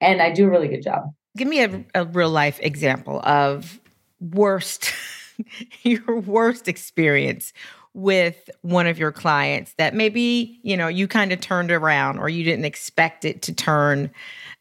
And 0.00 0.22
I 0.22 0.32
do 0.32 0.46
a 0.46 0.50
really 0.50 0.68
good 0.68 0.82
job. 0.82 1.12
Give 1.36 1.48
me 1.48 1.62
a, 1.62 1.84
a 1.94 2.04
real 2.04 2.30
life 2.30 2.58
example 2.62 3.20
of 3.24 3.80
worst 4.20 4.92
your 5.82 6.18
worst 6.20 6.68
experience 6.68 7.52
with 7.94 8.50
one 8.62 8.86
of 8.86 8.98
your 8.98 9.12
clients 9.12 9.74
that 9.78 9.94
maybe 9.94 10.58
you 10.62 10.76
know 10.76 10.88
you 10.88 11.08
kind 11.08 11.32
of 11.32 11.40
turned 11.40 11.70
around 11.70 12.18
or 12.18 12.28
you 12.28 12.44
didn't 12.44 12.64
expect 12.64 13.24
it 13.24 13.42
to 13.42 13.52
turn 13.52 14.10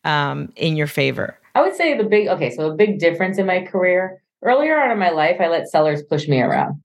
um, 0.03 0.51
in 0.55 0.75
your 0.75 0.87
favor 0.87 1.39
i 1.55 1.61
would 1.61 1.75
say 1.75 1.97
the 1.97 2.03
big 2.03 2.27
okay 2.27 2.49
so 2.49 2.71
a 2.71 2.75
big 2.75 2.99
difference 2.99 3.37
in 3.37 3.45
my 3.45 3.61
career 3.61 4.21
Earlier 4.43 4.79
on 4.79 4.91
in 4.91 4.99
my 4.99 5.09
life, 5.09 5.37
I 5.39 5.47
let 5.47 5.69
sellers 5.69 6.03
push 6.03 6.27
me 6.27 6.41
around. 6.41 6.81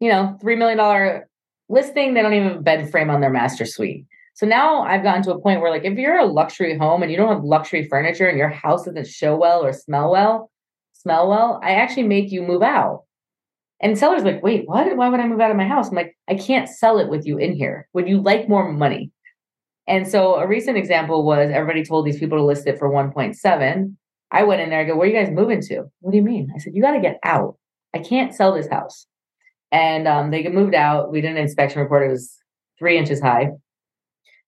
You 0.00 0.10
know, 0.10 0.38
$3 0.42 0.58
million 0.58 1.22
listing, 1.68 2.14
they 2.14 2.22
don't 2.22 2.34
even 2.34 2.48
have 2.48 2.58
a 2.58 2.62
bed 2.62 2.90
frame 2.90 3.10
on 3.10 3.20
their 3.20 3.30
master 3.30 3.64
suite. 3.64 4.06
So 4.34 4.46
now 4.46 4.82
I've 4.82 5.02
gotten 5.02 5.22
to 5.24 5.32
a 5.32 5.40
point 5.40 5.60
where, 5.60 5.70
like, 5.70 5.84
if 5.84 5.98
you're 5.98 6.18
a 6.18 6.24
luxury 6.24 6.78
home 6.78 7.02
and 7.02 7.10
you 7.10 7.16
don't 7.16 7.34
have 7.34 7.42
luxury 7.42 7.88
furniture 7.88 8.28
and 8.28 8.38
your 8.38 8.48
house 8.48 8.84
doesn't 8.84 9.08
show 9.08 9.36
well 9.36 9.64
or 9.64 9.72
smell 9.72 10.12
well, 10.12 10.50
smell 10.92 11.28
well, 11.28 11.60
I 11.62 11.72
actually 11.72 12.04
make 12.04 12.30
you 12.30 12.42
move 12.42 12.62
out. 12.62 13.02
And 13.80 13.98
sellers 13.98 14.22
like, 14.22 14.42
wait, 14.42 14.62
what? 14.66 14.96
Why 14.96 15.08
would 15.08 15.20
I 15.20 15.26
move 15.26 15.40
out 15.40 15.50
of 15.50 15.56
my 15.56 15.66
house? 15.66 15.88
I'm 15.88 15.96
like, 15.96 16.16
I 16.28 16.34
can't 16.34 16.68
sell 16.68 16.98
it 16.98 17.08
with 17.08 17.26
you 17.26 17.38
in 17.38 17.52
here. 17.52 17.88
Would 17.94 18.08
you 18.08 18.20
like 18.20 18.48
more 18.48 18.70
money? 18.70 19.10
And 19.86 20.06
so 20.06 20.34
a 20.34 20.46
recent 20.46 20.76
example 20.76 21.24
was 21.24 21.50
everybody 21.50 21.84
told 21.84 22.04
these 22.04 22.18
people 22.18 22.38
to 22.38 22.44
list 22.44 22.66
it 22.66 22.78
for 22.78 22.90
1.7. 22.90 23.96
I 24.30 24.42
went 24.44 24.60
in 24.60 24.70
there, 24.70 24.80
I 24.80 24.84
go, 24.84 24.96
where 24.96 25.08
are 25.08 25.10
you 25.10 25.18
guys 25.18 25.32
moving 25.32 25.62
to? 25.62 25.84
What 26.00 26.10
do 26.10 26.16
you 26.16 26.22
mean? 26.22 26.52
I 26.54 26.58
said, 26.58 26.74
you 26.74 26.82
got 26.82 26.92
to 26.92 27.00
get 27.00 27.18
out. 27.24 27.56
I 27.94 27.98
can't 27.98 28.34
sell 28.34 28.54
this 28.54 28.68
house. 28.68 29.06
And 29.72 30.06
um, 30.06 30.30
they 30.30 30.46
moved 30.48 30.74
out. 30.74 31.10
We 31.10 31.20
did 31.20 31.30
an 31.30 31.36
inspection 31.38 31.80
report. 31.80 32.06
It 32.06 32.10
was 32.10 32.36
three 32.78 32.98
inches 32.98 33.20
high. 33.20 33.50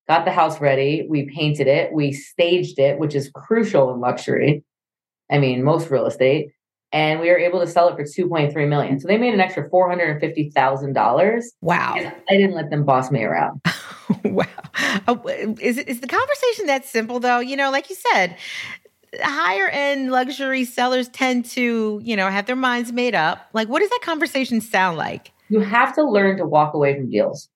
Got 0.07 0.25
the 0.25 0.31
house 0.31 0.59
ready. 0.59 1.05
We 1.09 1.29
painted 1.33 1.67
it. 1.67 1.93
We 1.93 2.11
staged 2.11 2.79
it, 2.79 2.99
which 2.99 3.15
is 3.15 3.31
crucial 3.33 3.93
in 3.93 3.99
luxury. 3.99 4.63
I 5.31 5.37
mean, 5.37 5.63
most 5.63 5.89
real 5.89 6.05
estate. 6.05 6.49
And 6.93 7.21
we 7.21 7.29
were 7.29 7.37
able 7.37 7.61
to 7.61 7.67
sell 7.67 7.87
it 7.87 7.95
for 7.95 8.03
2.3 8.03 8.67
million. 8.67 8.99
So 8.99 9.07
they 9.07 9.17
made 9.17 9.33
an 9.33 9.39
extra 9.39 9.69
$450,000. 9.69 11.43
Wow. 11.61 11.93
I 11.95 12.13
didn't 12.29 12.53
let 12.53 12.69
them 12.69 12.83
boss 12.83 13.11
me 13.11 13.23
around. 13.23 13.61
wow. 14.25 14.45
Oh, 15.07 15.21
is, 15.61 15.77
is 15.77 16.01
the 16.01 16.07
conversation 16.07 16.65
that 16.65 16.85
simple 16.85 17.19
though? 17.19 17.39
You 17.39 17.55
know, 17.55 17.71
like 17.71 17.89
you 17.89 17.95
said, 17.95 18.35
higher 19.21 19.67
end 19.67 20.11
luxury 20.11 20.65
sellers 20.65 21.09
tend 21.09 21.45
to, 21.45 21.99
you 22.03 22.15
know, 22.15 22.29
have 22.29 22.45
their 22.45 22.55
minds 22.55 22.91
made 22.91 23.15
up. 23.15 23.49
Like, 23.53 23.67
what 23.67 23.79
does 23.79 23.89
that 23.89 24.01
conversation 24.03 24.61
sound 24.61 24.97
like? 24.97 25.33
You 25.49 25.59
have 25.59 25.93
to 25.95 26.03
learn 26.03 26.37
to 26.37 26.45
walk 26.45 26.73
away 26.73 26.95
from 26.95 27.09
deals. 27.09 27.49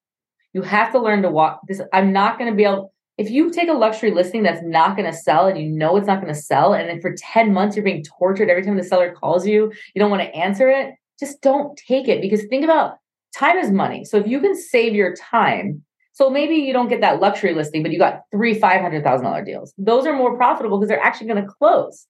You 0.52 0.62
have 0.62 0.92
to 0.92 0.98
learn 0.98 1.22
to 1.22 1.30
walk 1.30 1.60
this. 1.66 1.80
I'm 1.92 2.12
not 2.12 2.38
going 2.38 2.50
to 2.50 2.56
be 2.56 2.64
able, 2.64 2.92
if 3.16 3.30
you 3.30 3.50
take 3.50 3.68
a 3.68 3.74
luxury 3.74 4.10
listing 4.10 4.42
that's 4.42 4.62
not 4.62 4.96
going 4.96 5.10
to 5.10 5.16
sell 5.16 5.46
and 5.46 5.58
you 5.58 5.68
know 5.68 5.96
it's 5.96 6.06
not 6.06 6.20
going 6.20 6.32
to 6.32 6.38
sell, 6.38 6.74
and 6.74 6.88
then 6.88 7.00
for 7.00 7.14
10 7.16 7.52
months 7.52 7.76
you're 7.76 7.84
being 7.84 8.04
tortured 8.04 8.50
every 8.50 8.62
time 8.62 8.76
the 8.76 8.84
seller 8.84 9.12
calls 9.12 9.46
you, 9.46 9.72
you 9.94 10.00
don't 10.00 10.10
want 10.10 10.22
to 10.22 10.34
answer 10.34 10.68
it, 10.68 10.94
just 11.18 11.40
don't 11.40 11.78
take 11.78 12.08
it 12.08 12.20
because 12.20 12.44
think 12.44 12.64
about 12.64 12.98
time 13.34 13.56
is 13.56 13.70
money. 13.70 14.04
So 14.04 14.18
if 14.18 14.26
you 14.26 14.40
can 14.40 14.54
save 14.54 14.94
your 14.94 15.14
time 15.14 15.82
so 16.16 16.30
maybe 16.30 16.54
you 16.54 16.72
don't 16.72 16.88
get 16.88 17.02
that 17.02 17.20
luxury 17.20 17.52
listing, 17.52 17.82
but 17.82 17.92
you 17.92 17.98
got 17.98 18.22
three 18.30 18.58
$500,000 18.58 19.44
deals. 19.44 19.74
Those 19.76 20.06
are 20.06 20.16
more 20.16 20.34
profitable 20.34 20.78
because 20.78 20.88
they're 20.88 20.98
actually 20.98 21.26
going 21.26 21.44
to 21.44 21.52
close. 21.58 22.06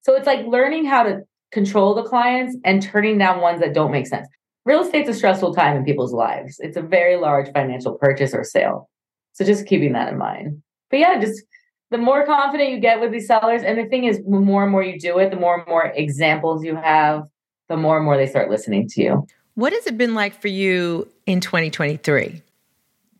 So 0.00 0.14
it's 0.14 0.26
like 0.26 0.46
learning 0.46 0.86
how 0.86 1.02
to 1.02 1.20
control 1.52 1.94
the 1.94 2.02
clients 2.02 2.56
and 2.64 2.82
turning 2.82 3.18
down 3.18 3.42
ones 3.42 3.60
that 3.60 3.74
don't 3.74 3.92
make 3.92 4.06
sense. 4.06 4.26
Real 4.64 4.80
estate's 4.80 5.10
a 5.10 5.12
stressful 5.12 5.54
time 5.54 5.76
in 5.76 5.84
people's 5.84 6.14
lives. 6.14 6.56
It's 6.60 6.78
a 6.78 6.80
very 6.80 7.16
large 7.16 7.52
financial 7.52 7.98
purchase 7.98 8.32
or 8.32 8.42
sale. 8.42 8.88
So 9.34 9.44
just 9.44 9.66
keeping 9.66 9.92
that 9.92 10.10
in 10.10 10.16
mind. 10.16 10.62
But 10.88 11.00
yeah, 11.00 11.20
just 11.20 11.42
the 11.90 11.98
more 11.98 12.24
confident 12.24 12.70
you 12.70 12.80
get 12.80 13.02
with 13.02 13.12
these 13.12 13.26
sellers, 13.26 13.62
and 13.62 13.78
the 13.78 13.84
thing 13.84 14.04
is, 14.04 14.16
the 14.16 14.40
more 14.40 14.62
and 14.62 14.72
more 14.72 14.82
you 14.82 14.98
do 14.98 15.18
it, 15.18 15.30
the 15.30 15.36
more 15.36 15.58
and 15.58 15.68
more 15.68 15.92
examples 15.94 16.64
you 16.64 16.74
have, 16.74 17.24
the 17.68 17.76
more 17.76 17.98
and 17.98 18.06
more 18.06 18.16
they 18.16 18.26
start 18.26 18.48
listening 18.48 18.88
to 18.88 19.02
you. 19.02 19.26
What 19.56 19.74
has 19.74 19.86
it 19.86 19.98
been 19.98 20.14
like 20.14 20.40
for 20.40 20.48
you 20.48 21.06
in 21.26 21.40
2023? 21.40 22.42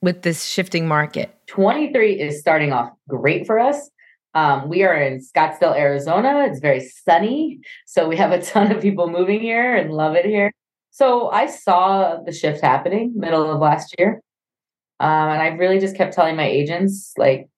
With 0.01 0.23
this 0.23 0.45
shifting 0.45 0.87
market? 0.87 1.35
23 1.49 2.21
is 2.21 2.41
starting 2.41 2.73
off 2.73 2.91
great 3.09 3.47
for 3.47 3.59
us. 3.59 3.91
Um, 4.35 4.69
we 4.69 4.83
are 4.83 4.95
in 4.95 5.21
Scottsdale, 5.21 5.75
Arizona. 5.77 6.47
It's 6.47 6.61
very 6.61 6.81
sunny. 6.81 7.61
So 7.87 8.07
we 8.07 8.17
have 8.17 8.33
a 8.33 8.43
ton 8.43 8.71
of 8.71 8.83
people 8.83 9.09
moving 9.09 9.41
here 9.41 9.75
and 9.75 9.93
love 9.93 10.15
it 10.15 10.27
here. 10.27 10.53
So 10.91 11.31
I 11.31 11.47
saw 11.47 12.19
the 12.25 12.33
shift 12.33 12.61
happening 12.61 13.13
middle 13.17 13.51
of 13.51 13.61
last 13.61 13.95
year. 13.99 14.21
Um, 15.01 15.29
and 15.31 15.43
I 15.43 15.49
really 15.49 15.79
just 15.79 15.97
kept 15.97 16.15
telling 16.15 16.37
my 16.37 16.47
agents, 16.47 17.13
like, 17.19 17.49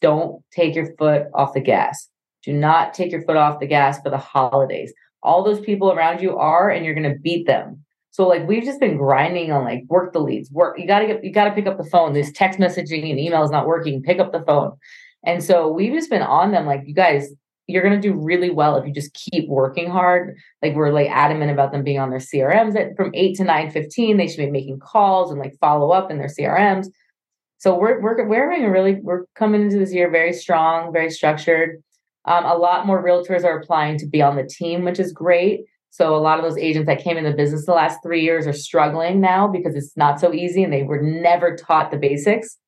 don't 0.00 0.42
take 0.52 0.74
your 0.74 0.94
foot 0.96 1.26
off 1.34 1.54
the 1.54 1.60
gas. 1.60 2.08
Do 2.44 2.52
not 2.52 2.94
take 2.94 3.10
your 3.10 3.22
foot 3.22 3.36
off 3.36 3.60
the 3.60 3.66
gas 3.66 4.00
for 4.00 4.10
the 4.10 4.18
holidays. 4.18 4.92
All 5.22 5.42
those 5.42 5.60
people 5.60 5.92
around 5.92 6.20
you 6.20 6.36
are, 6.36 6.70
and 6.70 6.84
you're 6.84 6.94
going 6.94 7.10
to 7.10 7.18
beat 7.18 7.46
them. 7.46 7.83
So 8.14 8.28
like 8.28 8.46
we've 8.46 8.62
just 8.62 8.78
been 8.78 8.96
grinding 8.96 9.50
on 9.50 9.64
like 9.64 9.82
work 9.88 10.12
the 10.12 10.20
leads, 10.20 10.48
work. 10.52 10.78
You 10.78 10.86
gotta 10.86 11.08
get 11.08 11.24
you 11.24 11.32
gotta 11.32 11.50
pick 11.50 11.66
up 11.66 11.78
the 11.78 11.90
phone. 11.90 12.12
This 12.12 12.30
text 12.30 12.60
messaging 12.60 13.10
and 13.10 13.18
email 13.18 13.42
is 13.42 13.50
not 13.50 13.66
working. 13.66 14.04
Pick 14.04 14.20
up 14.20 14.30
the 14.30 14.44
phone. 14.46 14.76
And 15.24 15.42
so 15.42 15.66
we've 15.66 15.92
just 15.92 16.10
been 16.10 16.22
on 16.22 16.52
them 16.52 16.64
like 16.64 16.82
you 16.86 16.94
guys, 16.94 17.34
you're 17.66 17.82
gonna 17.82 18.00
do 18.00 18.14
really 18.14 18.50
well 18.50 18.76
if 18.76 18.86
you 18.86 18.92
just 18.92 19.14
keep 19.14 19.48
working 19.48 19.90
hard. 19.90 20.36
Like 20.62 20.76
we're 20.76 20.92
like 20.92 21.10
adamant 21.10 21.50
about 21.50 21.72
them 21.72 21.82
being 21.82 21.98
on 21.98 22.10
their 22.10 22.20
CRMs 22.20 22.96
from 22.96 23.10
eight 23.14 23.36
to 23.38 23.44
nine 23.44 23.72
fifteen, 23.72 24.16
they 24.16 24.28
should 24.28 24.36
be 24.36 24.48
making 24.48 24.78
calls 24.78 25.32
and 25.32 25.40
like 25.40 25.58
follow 25.60 25.90
up 25.90 26.08
in 26.08 26.18
their 26.18 26.28
CRMs. 26.28 26.86
So 27.58 27.76
we're 27.76 28.00
we're 28.00 28.28
we're 28.28 28.48
having 28.48 28.64
a 28.64 28.70
really 28.70 29.00
we're 29.02 29.24
coming 29.34 29.60
into 29.60 29.80
this 29.80 29.92
year 29.92 30.08
very 30.08 30.34
strong, 30.34 30.92
very 30.92 31.10
structured. 31.10 31.82
Um, 32.26 32.44
a 32.44 32.54
lot 32.54 32.86
more 32.86 33.04
realtors 33.04 33.42
are 33.42 33.58
applying 33.58 33.98
to 33.98 34.06
be 34.06 34.22
on 34.22 34.36
the 34.36 34.44
team, 34.44 34.84
which 34.84 35.00
is 35.00 35.12
great. 35.12 35.62
So 35.94 36.16
a 36.16 36.18
lot 36.18 36.40
of 36.40 36.44
those 36.44 36.58
agents 36.58 36.88
that 36.88 37.04
came 37.04 37.16
in 37.16 37.22
the 37.22 37.30
business 37.30 37.66
the 37.66 37.72
last 37.72 38.00
three 38.02 38.22
years 38.22 38.48
are 38.48 38.52
struggling 38.52 39.20
now 39.20 39.46
because 39.46 39.76
it's 39.76 39.96
not 39.96 40.18
so 40.18 40.34
easy 40.34 40.64
and 40.64 40.72
they 40.72 40.82
were 40.82 41.00
never 41.00 41.54
taught 41.54 41.92
the 41.92 41.96
basics. 41.96 42.58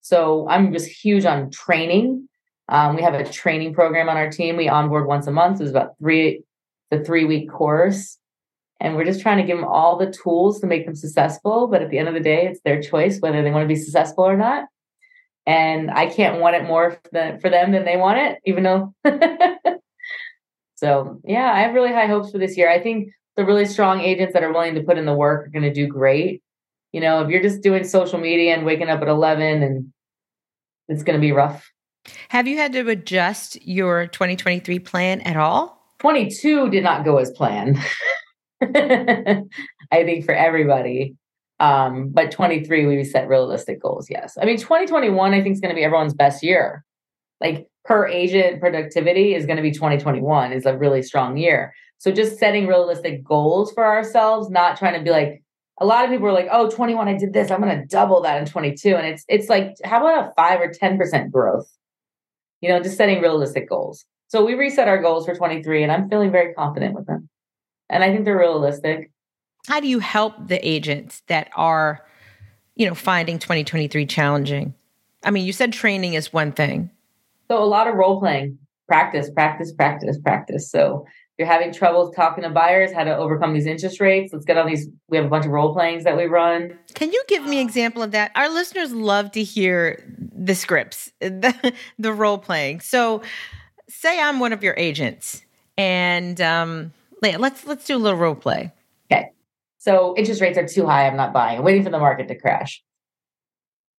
So 0.00 0.48
I'm 0.48 0.72
just 0.72 0.88
huge 0.88 1.26
on 1.26 1.50
training. 1.50 2.26
Um, 2.70 2.96
we 2.96 3.02
have 3.02 3.12
a 3.12 3.30
training 3.30 3.74
program 3.74 4.08
on 4.08 4.16
our 4.16 4.30
team. 4.30 4.56
We 4.56 4.70
onboard 4.70 5.06
once 5.06 5.26
a 5.26 5.32
month. 5.32 5.60
It's 5.60 5.68
about 5.68 5.98
three, 5.98 6.44
the 6.90 7.04
three 7.04 7.26
week 7.26 7.50
course. 7.50 8.16
And 8.80 8.96
we're 8.96 9.04
just 9.04 9.20
trying 9.20 9.36
to 9.36 9.44
give 9.44 9.58
them 9.58 9.66
all 9.66 9.98
the 9.98 10.10
tools 10.10 10.58
to 10.60 10.66
make 10.66 10.86
them 10.86 10.96
successful. 10.96 11.66
But 11.66 11.82
at 11.82 11.90
the 11.90 11.98
end 11.98 12.08
of 12.08 12.14
the 12.14 12.20
day, 12.20 12.46
it's 12.46 12.60
their 12.64 12.80
choice 12.80 13.20
whether 13.20 13.42
they 13.42 13.50
want 13.50 13.64
to 13.64 13.68
be 13.68 13.76
successful 13.78 14.24
or 14.24 14.36
not. 14.38 14.64
And 15.44 15.90
I 15.90 16.06
can't 16.06 16.40
want 16.40 16.56
it 16.56 16.64
more 16.64 16.98
for 17.12 17.50
them 17.50 17.72
than 17.72 17.84
they 17.84 17.98
want 17.98 18.18
it, 18.18 18.38
even 18.46 18.62
though 18.62 18.94
So 20.86 21.20
yeah, 21.24 21.52
I 21.52 21.62
have 21.62 21.74
really 21.74 21.92
high 21.92 22.06
hopes 22.06 22.30
for 22.30 22.38
this 22.38 22.56
year. 22.56 22.70
I 22.70 22.80
think 22.80 23.10
the 23.36 23.44
really 23.44 23.64
strong 23.64 24.00
agents 24.00 24.32
that 24.34 24.44
are 24.44 24.52
willing 24.52 24.76
to 24.76 24.84
put 24.84 24.98
in 24.98 25.04
the 25.04 25.14
work 25.14 25.44
are 25.44 25.50
going 25.50 25.64
to 25.64 25.72
do 25.72 25.88
great. 25.88 26.44
You 26.92 27.00
know, 27.00 27.22
if 27.22 27.28
you're 27.28 27.42
just 27.42 27.60
doing 27.60 27.82
social 27.82 28.20
media 28.20 28.54
and 28.54 28.64
waking 28.64 28.88
up 28.88 29.02
at 29.02 29.08
11 29.08 29.64
and 29.64 29.92
it's 30.86 31.02
going 31.02 31.18
to 31.18 31.20
be 31.20 31.32
rough. 31.32 31.68
Have 32.28 32.46
you 32.46 32.56
had 32.56 32.72
to 32.74 32.88
adjust 32.88 33.60
your 33.66 34.06
2023 34.06 34.78
plan 34.78 35.22
at 35.22 35.36
all? 35.36 35.76
22 35.98 36.70
did 36.70 36.84
not 36.84 37.04
go 37.04 37.18
as 37.18 37.32
planned. 37.32 37.78
I 38.62 39.42
think 39.90 40.24
for 40.24 40.34
everybody. 40.34 41.16
Um, 41.58 42.10
but 42.10 42.30
23, 42.30 42.86
we 42.86 43.02
set 43.02 43.26
realistic 43.26 43.82
goals. 43.82 44.08
Yes. 44.08 44.38
I 44.40 44.44
mean, 44.44 44.58
2021, 44.58 45.34
I 45.34 45.42
think 45.42 45.54
is 45.54 45.60
going 45.60 45.74
to 45.74 45.76
be 45.76 45.82
everyone's 45.82 46.14
best 46.14 46.44
year. 46.44 46.84
Like 47.40 47.66
per 47.86 48.06
agent 48.06 48.60
productivity 48.60 49.34
is 49.34 49.46
going 49.46 49.56
to 49.56 49.62
be 49.62 49.70
2021 49.70 50.52
is 50.52 50.66
a 50.66 50.76
really 50.76 51.02
strong 51.02 51.36
year. 51.36 51.72
So 51.98 52.10
just 52.10 52.38
setting 52.38 52.66
realistic 52.66 53.24
goals 53.24 53.72
for 53.72 53.84
ourselves, 53.84 54.50
not 54.50 54.76
trying 54.76 54.98
to 54.98 55.04
be 55.04 55.10
like 55.10 55.42
a 55.78 55.86
lot 55.86 56.04
of 56.04 56.10
people 56.10 56.26
are 56.26 56.32
like, 56.32 56.48
"Oh, 56.50 56.70
21 56.70 57.06
I 57.06 57.16
did 57.16 57.32
this, 57.32 57.50
I'm 57.50 57.60
going 57.60 57.78
to 57.78 57.86
double 57.86 58.22
that 58.22 58.38
in 58.38 58.46
22." 58.46 58.96
And 58.96 59.06
it's 59.06 59.24
it's 59.28 59.48
like 59.48 59.74
how 59.84 60.00
about 60.00 60.28
a 60.28 60.32
5 60.34 60.60
or 60.60 60.72
10% 60.72 61.30
growth? 61.30 61.70
You 62.60 62.70
know, 62.70 62.80
just 62.80 62.96
setting 62.96 63.20
realistic 63.20 63.68
goals. 63.68 64.04
So 64.28 64.44
we 64.44 64.54
reset 64.54 64.88
our 64.88 65.00
goals 65.00 65.26
for 65.26 65.34
23 65.34 65.82
and 65.82 65.92
I'm 65.92 66.08
feeling 66.08 66.32
very 66.32 66.52
confident 66.54 66.94
with 66.94 67.06
them. 67.06 67.28
And 67.88 68.02
I 68.02 68.12
think 68.12 68.24
they're 68.24 68.36
realistic. 68.36 69.10
How 69.68 69.80
do 69.80 69.86
you 69.86 70.00
help 70.00 70.34
the 70.48 70.66
agents 70.66 71.22
that 71.28 71.50
are, 71.54 72.04
you 72.74 72.86
know, 72.86 72.94
finding 72.94 73.38
2023 73.38 74.06
challenging? 74.06 74.74
I 75.24 75.30
mean, 75.30 75.44
you 75.44 75.52
said 75.52 75.72
training 75.72 76.14
is 76.14 76.32
one 76.32 76.52
thing. 76.52 76.90
So 77.48 77.62
a 77.62 77.64
lot 77.64 77.86
of 77.86 77.94
role 77.94 78.20
playing, 78.20 78.58
practice, 78.88 79.30
practice, 79.30 79.72
practice, 79.72 80.18
practice. 80.18 80.70
So 80.70 81.04
if 81.06 81.38
you're 81.38 81.48
having 81.48 81.72
trouble 81.72 82.10
talking 82.12 82.44
to 82.44 82.50
buyers, 82.50 82.92
how 82.92 83.04
to 83.04 83.16
overcome 83.16 83.52
these 83.52 83.66
interest 83.66 84.00
rates, 84.00 84.32
let's 84.32 84.44
get 84.44 84.56
on 84.56 84.66
these. 84.66 84.88
We 85.08 85.16
have 85.18 85.26
a 85.26 85.28
bunch 85.28 85.44
of 85.44 85.52
role 85.52 85.72
playings 85.74 86.04
that 86.04 86.16
we 86.16 86.24
run. 86.24 86.78
Can 86.94 87.12
you 87.12 87.22
give 87.28 87.44
me 87.44 87.60
an 87.60 87.66
example 87.66 88.02
of 88.02 88.12
that? 88.12 88.32
Our 88.34 88.48
listeners 88.48 88.92
love 88.92 89.32
to 89.32 89.42
hear 89.42 90.02
the 90.34 90.54
scripts, 90.54 91.12
the, 91.20 91.74
the 91.98 92.12
role 92.12 92.38
playing. 92.38 92.80
So 92.80 93.22
say 93.88 94.20
I'm 94.20 94.40
one 94.40 94.52
of 94.52 94.62
your 94.62 94.74
agents 94.76 95.42
and 95.76 96.40
um, 96.40 96.92
let's 97.22 97.66
let's 97.66 97.84
do 97.84 97.96
a 97.96 97.98
little 97.98 98.18
role 98.18 98.34
play. 98.34 98.72
Okay. 99.12 99.30
So 99.78 100.14
interest 100.16 100.40
rates 100.40 100.58
are 100.58 100.66
too 100.66 100.86
high. 100.86 101.06
I'm 101.06 101.16
not 101.16 101.32
buying. 101.32 101.58
I'm 101.58 101.64
waiting 101.64 101.84
for 101.84 101.90
the 101.90 101.98
market 101.98 102.28
to 102.28 102.38
crash. 102.38 102.82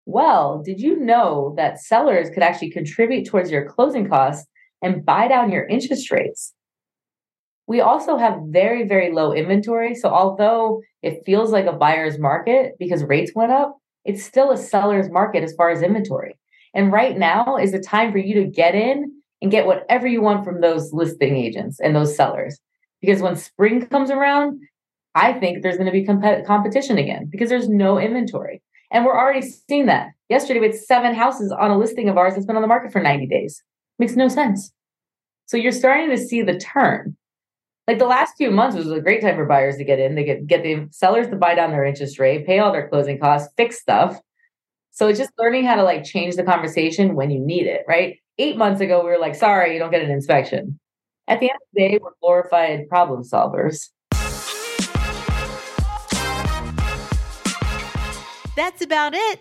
Well, 0.09 0.63
did 0.63 0.79
you 0.79 0.97
know 0.97 1.53
that 1.57 1.81
sellers 1.81 2.29
could 2.29 2.41
actually 2.41 2.71
contribute 2.71 3.27
towards 3.27 3.51
your 3.51 3.67
closing 3.67 4.07
costs 4.07 4.47
and 4.81 5.05
buy 5.05 5.27
down 5.27 5.51
your 5.51 5.67
interest 5.67 6.09
rates? 6.11 6.53
We 7.67 7.81
also 7.81 8.15
have 8.15 8.39
very, 8.45 8.87
very 8.87 9.11
low 9.11 9.33
inventory. 9.33 9.95
So, 9.95 10.07
although 10.07 10.81
it 11.03 11.25
feels 11.25 11.51
like 11.51 11.65
a 11.65 11.73
buyer's 11.73 12.19
market 12.19 12.75
because 12.79 13.03
rates 13.03 13.33
went 13.35 13.51
up, 13.51 13.75
it's 14.05 14.23
still 14.23 14.51
a 14.51 14.57
seller's 14.57 15.09
market 15.09 15.43
as 15.43 15.53
far 15.55 15.71
as 15.71 15.81
inventory. 15.81 16.37
And 16.73 16.93
right 16.93 17.17
now 17.17 17.57
is 17.57 17.73
the 17.73 17.79
time 17.79 18.13
for 18.13 18.17
you 18.17 18.33
to 18.35 18.49
get 18.49 18.75
in 18.75 19.11
and 19.41 19.51
get 19.51 19.65
whatever 19.65 20.07
you 20.07 20.21
want 20.21 20.45
from 20.45 20.61
those 20.61 20.93
listing 20.93 21.35
agents 21.35 21.81
and 21.81 21.93
those 21.93 22.15
sellers. 22.15 22.57
Because 23.01 23.21
when 23.21 23.35
spring 23.35 23.85
comes 23.87 24.09
around, 24.09 24.61
I 25.15 25.33
think 25.33 25.63
there's 25.63 25.75
going 25.75 25.87
to 25.87 25.91
be 25.91 26.05
comp- 26.05 26.45
competition 26.45 26.97
again 26.97 27.27
because 27.29 27.49
there's 27.49 27.67
no 27.67 27.99
inventory. 27.99 28.61
And 28.91 29.05
we're 29.05 29.17
already 29.17 29.41
seeing 29.41 29.85
that. 29.87 30.09
Yesterday, 30.29 30.59
we 30.59 30.67
had 30.67 30.75
seven 30.75 31.13
houses 31.13 31.51
on 31.51 31.71
a 31.71 31.77
listing 31.77 32.09
of 32.09 32.17
ours 32.17 32.33
that's 32.33 32.45
been 32.45 32.55
on 32.55 32.61
the 32.61 32.67
market 32.67 32.91
for 32.91 33.01
90 33.01 33.27
days. 33.27 33.63
Makes 33.99 34.15
no 34.15 34.27
sense. 34.27 34.71
So 35.45 35.57
you're 35.57 35.71
starting 35.71 36.09
to 36.09 36.17
see 36.17 36.41
the 36.41 36.57
turn. 36.57 37.15
Like 37.87 37.99
the 37.99 38.05
last 38.05 38.35
few 38.37 38.51
months 38.51 38.75
was 38.75 38.91
a 38.91 38.99
great 38.99 39.21
time 39.21 39.35
for 39.35 39.45
buyers 39.45 39.77
to 39.77 39.85
get 39.85 39.99
in. 39.99 40.15
They 40.15 40.25
get 40.25 40.45
get 40.45 40.61
the 40.61 40.87
sellers 40.91 41.29
to 41.29 41.37
buy 41.37 41.55
down 41.55 41.71
their 41.71 41.85
interest 41.85 42.19
rate, 42.19 42.45
pay 42.45 42.59
all 42.59 42.73
their 42.73 42.89
closing 42.89 43.17
costs, 43.17 43.51
fix 43.55 43.79
stuff. 43.79 44.19
So 44.91 45.07
it's 45.07 45.19
just 45.19 45.31
learning 45.39 45.65
how 45.65 45.75
to 45.75 45.83
like 45.83 46.03
change 46.03 46.35
the 46.35 46.43
conversation 46.43 47.15
when 47.15 47.31
you 47.31 47.39
need 47.39 47.65
it, 47.65 47.83
right? 47.87 48.17
Eight 48.39 48.57
months 48.57 48.81
ago, 48.81 49.03
we 49.03 49.09
were 49.09 49.19
like, 49.19 49.35
sorry, 49.35 49.73
you 49.73 49.79
don't 49.79 49.91
get 49.91 50.03
an 50.03 50.11
inspection. 50.11 50.79
At 51.29 51.39
the 51.39 51.49
end 51.49 51.55
of 51.61 51.67
the 51.73 51.79
day, 51.79 51.99
we're 52.01 52.11
glorified 52.21 52.89
problem 52.89 53.23
solvers. 53.23 53.89
That's 58.57 58.81
about 58.81 59.13
it. 59.13 59.39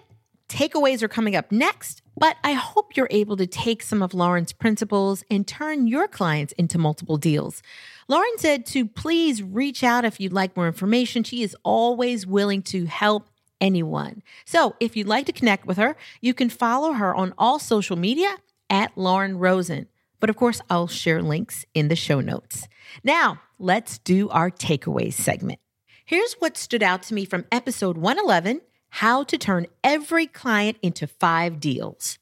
Takeaways 0.51 1.03
are 1.03 1.09
coming 1.09 1.35
up 1.35 1.51
next, 1.51 2.03
but 2.19 2.37
I 2.45 2.53
hope 2.53 2.99
you're 2.99 3.09
able 3.11 3.39
to 3.39 3.47
take 3.47 3.83
some 3.83 4.03
of 4.03 4.13
Lauren's 4.13 4.53
principles 4.53 5.25
and 5.31 5.49
turn 5.49 5.87
your 5.87 6.07
clients 6.07 6.53
into 6.59 6.77
multiple 6.77 7.17
deals. 7.17 7.63
Lauren 8.09 8.37
said 8.37 8.67
to 8.67 8.87
please 8.87 9.43
reach 9.43 9.83
out 9.83 10.05
if 10.05 10.21
you'd 10.21 10.35
like 10.35 10.55
more 10.55 10.67
information. 10.67 11.25
She 11.25 11.43
is 11.43 11.57
always 11.63 12.27
willing 12.27 12.61
to 12.65 12.85
help 12.85 13.31
anyone. 13.59 14.23
So 14.45 14.77
if 14.81 14.99
you'd 14.99 15.09
like 15.09 15.25
to 15.27 15.33
connect 15.33 15.67
with 15.67 15.79
her, 15.79 15.97
you 16.21 16.35
can 16.35 16.51
follow 16.51 16.93
her 16.93 17.15
on 17.15 17.33
all 17.39 17.59
social 17.59 17.97
media 17.97 18.37
at 18.69 18.99
Lauren 18.99 19.39
Rosin. 19.39 19.87
But 20.21 20.29
of 20.29 20.37
course, 20.37 20.61
I'll 20.69 20.89
share 20.89 21.23
links 21.23 21.65
in 21.73 21.89
the 21.89 21.97
show 21.97 22.21
notes. 22.21 22.69
Now, 23.03 23.41
let's 23.59 23.97
do 23.97 24.29
our 24.29 24.51
takeaways 24.51 25.15
segment. 25.15 25.59
Here's 26.05 26.35
what 26.35 26.59
stood 26.59 26.83
out 26.83 27.03
to 27.05 27.15
me 27.15 27.25
from 27.25 27.47
episode 27.51 27.97
111 27.97 28.61
how 28.91 29.25
to 29.25 29.39
turn 29.39 29.67
every 29.85 30.27
client 30.27 30.79
into 30.83 31.07
five 31.07 31.61
deals. 31.61 32.19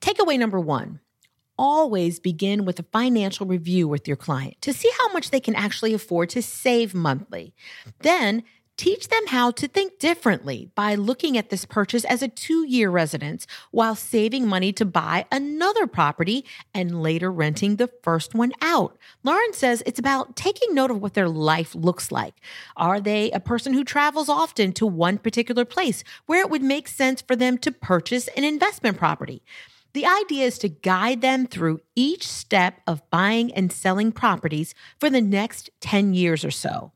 Takeaway 0.00 0.38
number 0.38 0.60
one 0.60 1.00
always 1.58 2.18
begin 2.18 2.64
with 2.64 2.78
a 2.78 2.84
financial 2.84 3.46
review 3.46 3.86
with 3.86 4.08
your 4.08 4.16
client 4.16 4.56
to 4.62 4.72
see 4.72 4.90
how 4.98 5.12
much 5.12 5.30
they 5.30 5.40
can 5.40 5.54
actually 5.54 5.92
afford 5.92 6.30
to 6.30 6.40
save 6.40 6.94
monthly. 6.94 7.52
Then 8.00 8.44
Teach 8.80 9.08
them 9.08 9.26
how 9.26 9.50
to 9.50 9.68
think 9.68 9.98
differently 9.98 10.70
by 10.74 10.94
looking 10.94 11.36
at 11.36 11.50
this 11.50 11.66
purchase 11.66 12.02
as 12.06 12.22
a 12.22 12.28
two 12.28 12.66
year 12.66 12.88
residence 12.88 13.46
while 13.72 13.94
saving 13.94 14.48
money 14.48 14.72
to 14.72 14.86
buy 14.86 15.26
another 15.30 15.86
property 15.86 16.46
and 16.72 17.02
later 17.02 17.30
renting 17.30 17.76
the 17.76 17.90
first 18.02 18.34
one 18.34 18.52
out. 18.62 18.96
Lauren 19.22 19.52
says 19.52 19.82
it's 19.84 19.98
about 19.98 20.34
taking 20.34 20.74
note 20.74 20.90
of 20.90 21.02
what 21.02 21.12
their 21.12 21.28
life 21.28 21.74
looks 21.74 22.10
like. 22.10 22.32
Are 22.74 23.02
they 23.02 23.30
a 23.32 23.38
person 23.38 23.74
who 23.74 23.84
travels 23.84 24.30
often 24.30 24.72
to 24.72 24.86
one 24.86 25.18
particular 25.18 25.66
place 25.66 26.02
where 26.24 26.40
it 26.40 26.48
would 26.48 26.62
make 26.62 26.88
sense 26.88 27.20
for 27.20 27.36
them 27.36 27.58
to 27.58 27.70
purchase 27.70 28.28
an 28.28 28.44
investment 28.44 28.96
property? 28.96 29.42
The 29.92 30.06
idea 30.06 30.46
is 30.46 30.56
to 30.56 30.70
guide 30.70 31.20
them 31.20 31.46
through 31.46 31.80
each 31.94 32.26
step 32.26 32.80
of 32.86 33.02
buying 33.10 33.52
and 33.52 33.70
selling 33.70 34.10
properties 34.10 34.74
for 34.98 35.10
the 35.10 35.20
next 35.20 35.68
10 35.82 36.14
years 36.14 36.46
or 36.46 36.50
so. 36.50 36.92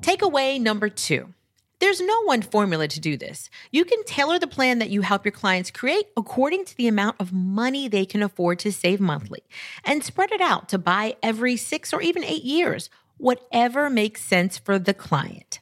Takeaway 0.00 0.60
number 0.60 0.88
two. 0.88 1.34
There's 1.80 2.00
no 2.00 2.22
one 2.22 2.40
formula 2.40 2.88
to 2.88 3.00
do 3.00 3.16
this. 3.16 3.50
You 3.70 3.84
can 3.84 4.04
tailor 4.04 4.38
the 4.38 4.46
plan 4.46 4.78
that 4.78 4.90
you 4.90 5.02
help 5.02 5.24
your 5.24 5.32
clients 5.32 5.70
create 5.70 6.06
according 6.16 6.64
to 6.66 6.76
the 6.76 6.88
amount 6.88 7.16
of 7.20 7.32
money 7.32 7.88
they 7.88 8.06
can 8.06 8.22
afford 8.22 8.58
to 8.60 8.72
save 8.72 9.00
monthly 9.00 9.42
and 9.84 10.02
spread 10.02 10.32
it 10.32 10.40
out 10.40 10.68
to 10.70 10.78
buy 10.78 11.16
every 11.22 11.56
six 11.56 11.92
or 11.92 12.00
even 12.00 12.24
eight 12.24 12.44
years, 12.44 12.88
whatever 13.18 13.90
makes 13.90 14.22
sense 14.22 14.56
for 14.56 14.78
the 14.78 14.94
client. 14.94 15.60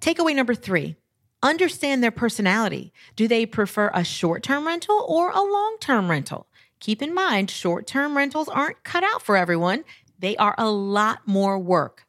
Takeaway 0.00 0.34
number 0.34 0.54
three 0.54 0.96
understand 1.42 2.02
their 2.02 2.10
personality. 2.10 2.92
Do 3.14 3.28
they 3.28 3.46
prefer 3.46 3.90
a 3.94 4.04
short 4.04 4.42
term 4.42 4.66
rental 4.66 5.04
or 5.08 5.30
a 5.30 5.40
long 5.40 5.76
term 5.80 6.10
rental? 6.10 6.46
Keep 6.80 7.02
in 7.02 7.14
mind, 7.14 7.50
short 7.50 7.86
term 7.86 8.16
rentals 8.16 8.48
aren't 8.48 8.84
cut 8.84 9.04
out 9.04 9.22
for 9.22 9.36
everyone, 9.36 9.84
they 10.18 10.36
are 10.36 10.54
a 10.58 10.70
lot 10.70 11.20
more 11.26 11.58
work. 11.58 12.05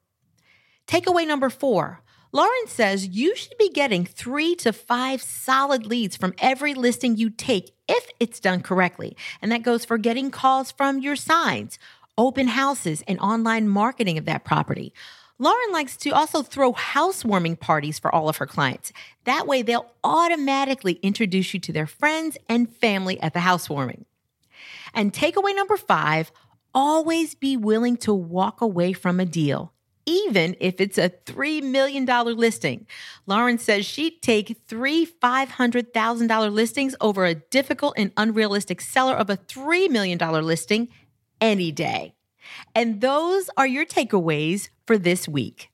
Takeaway 0.87 1.27
number 1.27 1.49
four 1.49 2.01
Lauren 2.31 2.67
says 2.67 3.07
you 3.07 3.35
should 3.35 3.57
be 3.57 3.69
getting 3.69 4.05
three 4.05 4.53
to 4.55 4.73
five 4.73 5.21
solid 5.21 5.85
leads 5.85 6.17
from 6.17 6.33
every 6.39 6.73
listing 6.73 7.15
you 7.15 7.29
take 7.29 7.71
if 7.87 8.09
it's 8.19 8.39
done 8.39 8.61
correctly. 8.61 9.15
And 9.41 9.51
that 9.51 9.63
goes 9.63 9.85
for 9.85 9.97
getting 9.97 10.29
calls 10.29 10.71
from 10.71 10.99
your 10.99 11.15
signs, 11.15 11.79
open 12.17 12.49
houses, 12.49 13.01
and 13.07 13.19
online 13.19 13.67
marketing 13.69 14.17
of 14.17 14.25
that 14.25 14.43
property. 14.43 14.93
Lauren 15.39 15.71
likes 15.71 15.95
to 15.97 16.09
also 16.09 16.41
throw 16.41 16.73
housewarming 16.73 17.55
parties 17.55 17.97
for 17.97 18.13
all 18.13 18.27
of 18.27 18.37
her 18.37 18.45
clients. 18.45 18.91
That 19.23 19.47
way, 19.47 19.61
they'll 19.61 19.91
automatically 20.03 20.99
introduce 21.01 21.53
you 21.53 21.59
to 21.61 21.71
their 21.71 21.87
friends 21.87 22.37
and 22.49 22.69
family 22.69 23.19
at 23.21 23.33
the 23.33 23.41
housewarming. 23.41 24.05
And 24.93 25.13
takeaway 25.13 25.55
number 25.55 25.77
five 25.77 26.31
always 26.73 27.35
be 27.35 27.55
willing 27.55 27.97
to 27.97 28.13
walk 28.13 28.61
away 28.61 28.93
from 28.93 29.19
a 29.19 29.25
deal 29.25 29.73
even 30.07 30.55
if 30.59 30.81
it's 30.81 30.97
a 30.97 31.09
$3 31.09 31.61
million 31.61 32.05
listing. 32.05 32.87
Lauren 33.27 33.59
says 33.59 33.85
she'd 33.85 34.21
take 34.23 34.57
three 34.67 35.05
$500,000 35.05 36.51
listings 36.51 36.95
over 36.99 37.25
a 37.25 37.35
difficult 37.35 37.93
and 37.97 38.11
unrealistic 38.17 38.81
seller 38.81 39.13
of 39.13 39.29
a 39.29 39.37
$3 39.37 39.91
million 39.91 40.17
listing 40.17 40.87
any 41.39 41.71
day. 41.71 42.15
And 42.73 43.01
those 43.01 43.49
are 43.57 43.67
your 43.67 43.85
takeaways 43.85 44.69
for 44.85 44.97
this 44.97 45.27
week. 45.27 45.69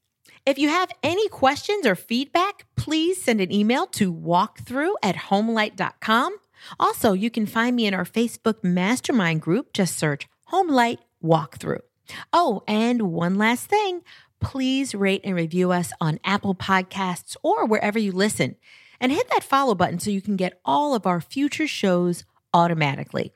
If 0.46 0.58
you 0.58 0.68
have 0.68 0.92
any 1.04 1.30
questions 1.30 1.86
or 1.86 1.96
feedback, 1.96 2.66
please 2.76 3.22
send 3.22 3.40
an 3.40 3.54
email 3.54 3.86
to 3.88 4.14
walkthrough 4.14 4.96
at 5.02 5.16
homelight.com. 5.16 6.38
Also, 6.80 7.14
you 7.14 7.30
can 7.30 7.46
find 7.46 7.76
me 7.76 7.86
in 7.86 7.94
our 7.94 8.06
Facebook 8.06 8.64
mastermind 8.64 9.42
group. 9.42 9.74
Just 9.74 9.98
search 9.98 10.28
Homelight 10.52 10.98
Walkthrough. 11.24 11.82
Oh, 12.32 12.64
and 12.68 13.14
one 13.14 13.38
last 13.38 13.68
thing 13.68 14.02
please 14.44 14.94
rate 14.94 15.22
and 15.24 15.36
review 15.36 15.72
us 15.72 15.94
on 16.02 16.20
Apple 16.24 16.54
Podcasts 16.54 17.36
or 17.42 17.66
wherever 17.66 17.98
you 17.98 18.12
listen. 18.12 18.56
And 19.00 19.12
hit 19.12 19.30
that 19.30 19.44
follow 19.44 19.74
button 19.74 20.00
so 20.00 20.12
you 20.12 20.22
can 20.22 20.36
get 20.36 20.60
all 20.64 20.94
of 20.94 21.08
our 21.08 21.22
future 21.22 21.68
shows 21.68 22.26
automatically. 22.54 23.34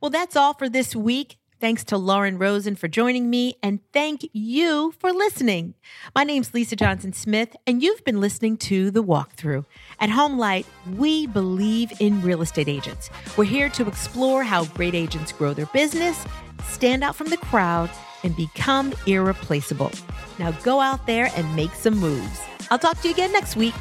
Well, 0.00 0.10
that's 0.10 0.36
all 0.36 0.54
for 0.54 0.68
this 0.68 0.94
week. 0.94 1.36
Thanks 1.60 1.84
to 1.84 1.98
Lauren 1.98 2.38
Rosin 2.38 2.74
for 2.74 2.88
joining 2.88 3.28
me, 3.28 3.56
and 3.62 3.80
thank 3.92 4.26
you 4.32 4.94
for 4.98 5.12
listening. 5.12 5.74
My 6.16 6.24
name's 6.24 6.54
Lisa 6.54 6.74
Johnson 6.74 7.12
Smith, 7.12 7.54
and 7.66 7.82
you've 7.82 8.02
been 8.02 8.18
listening 8.18 8.56
to 8.58 8.90
The 8.90 9.04
Walkthrough. 9.04 9.66
At 9.98 10.08
Homelight, 10.08 10.64
we 10.96 11.26
believe 11.26 11.92
in 12.00 12.22
real 12.22 12.40
estate 12.40 12.68
agents. 12.68 13.10
We're 13.36 13.44
here 13.44 13.68
to 13.70 13.86
explore 13.86 14.42
how 14.42 14.64
great 14.64 14.94
agents 14.94 15.32
grow 15.32 15.52
their 15.52 15.66
business, 15.66 16.24
stand 16.64 17.04
out 17.04 17.16
from 17.16 17.28
the 17.28 17.36
crowd, 17.36 17.90
and 18.22 18.36
become 18.36 18.92
irreplaceable. 19.06 19.90
Now 20.38 20.52
go 20.62 20.80
out 20.80 21.06
there 21.06 21.30
and 21.36 21.56
make 21.56 21.74
some 21.74 21.96
moves. 21.96 22.40
I'll 22.70 22.78
talk 22.78 23.00
to 23.00 23.08
you 23.08 23.14
again 23.14 23.32
next 23.32 23.56
week. 23.56 23.74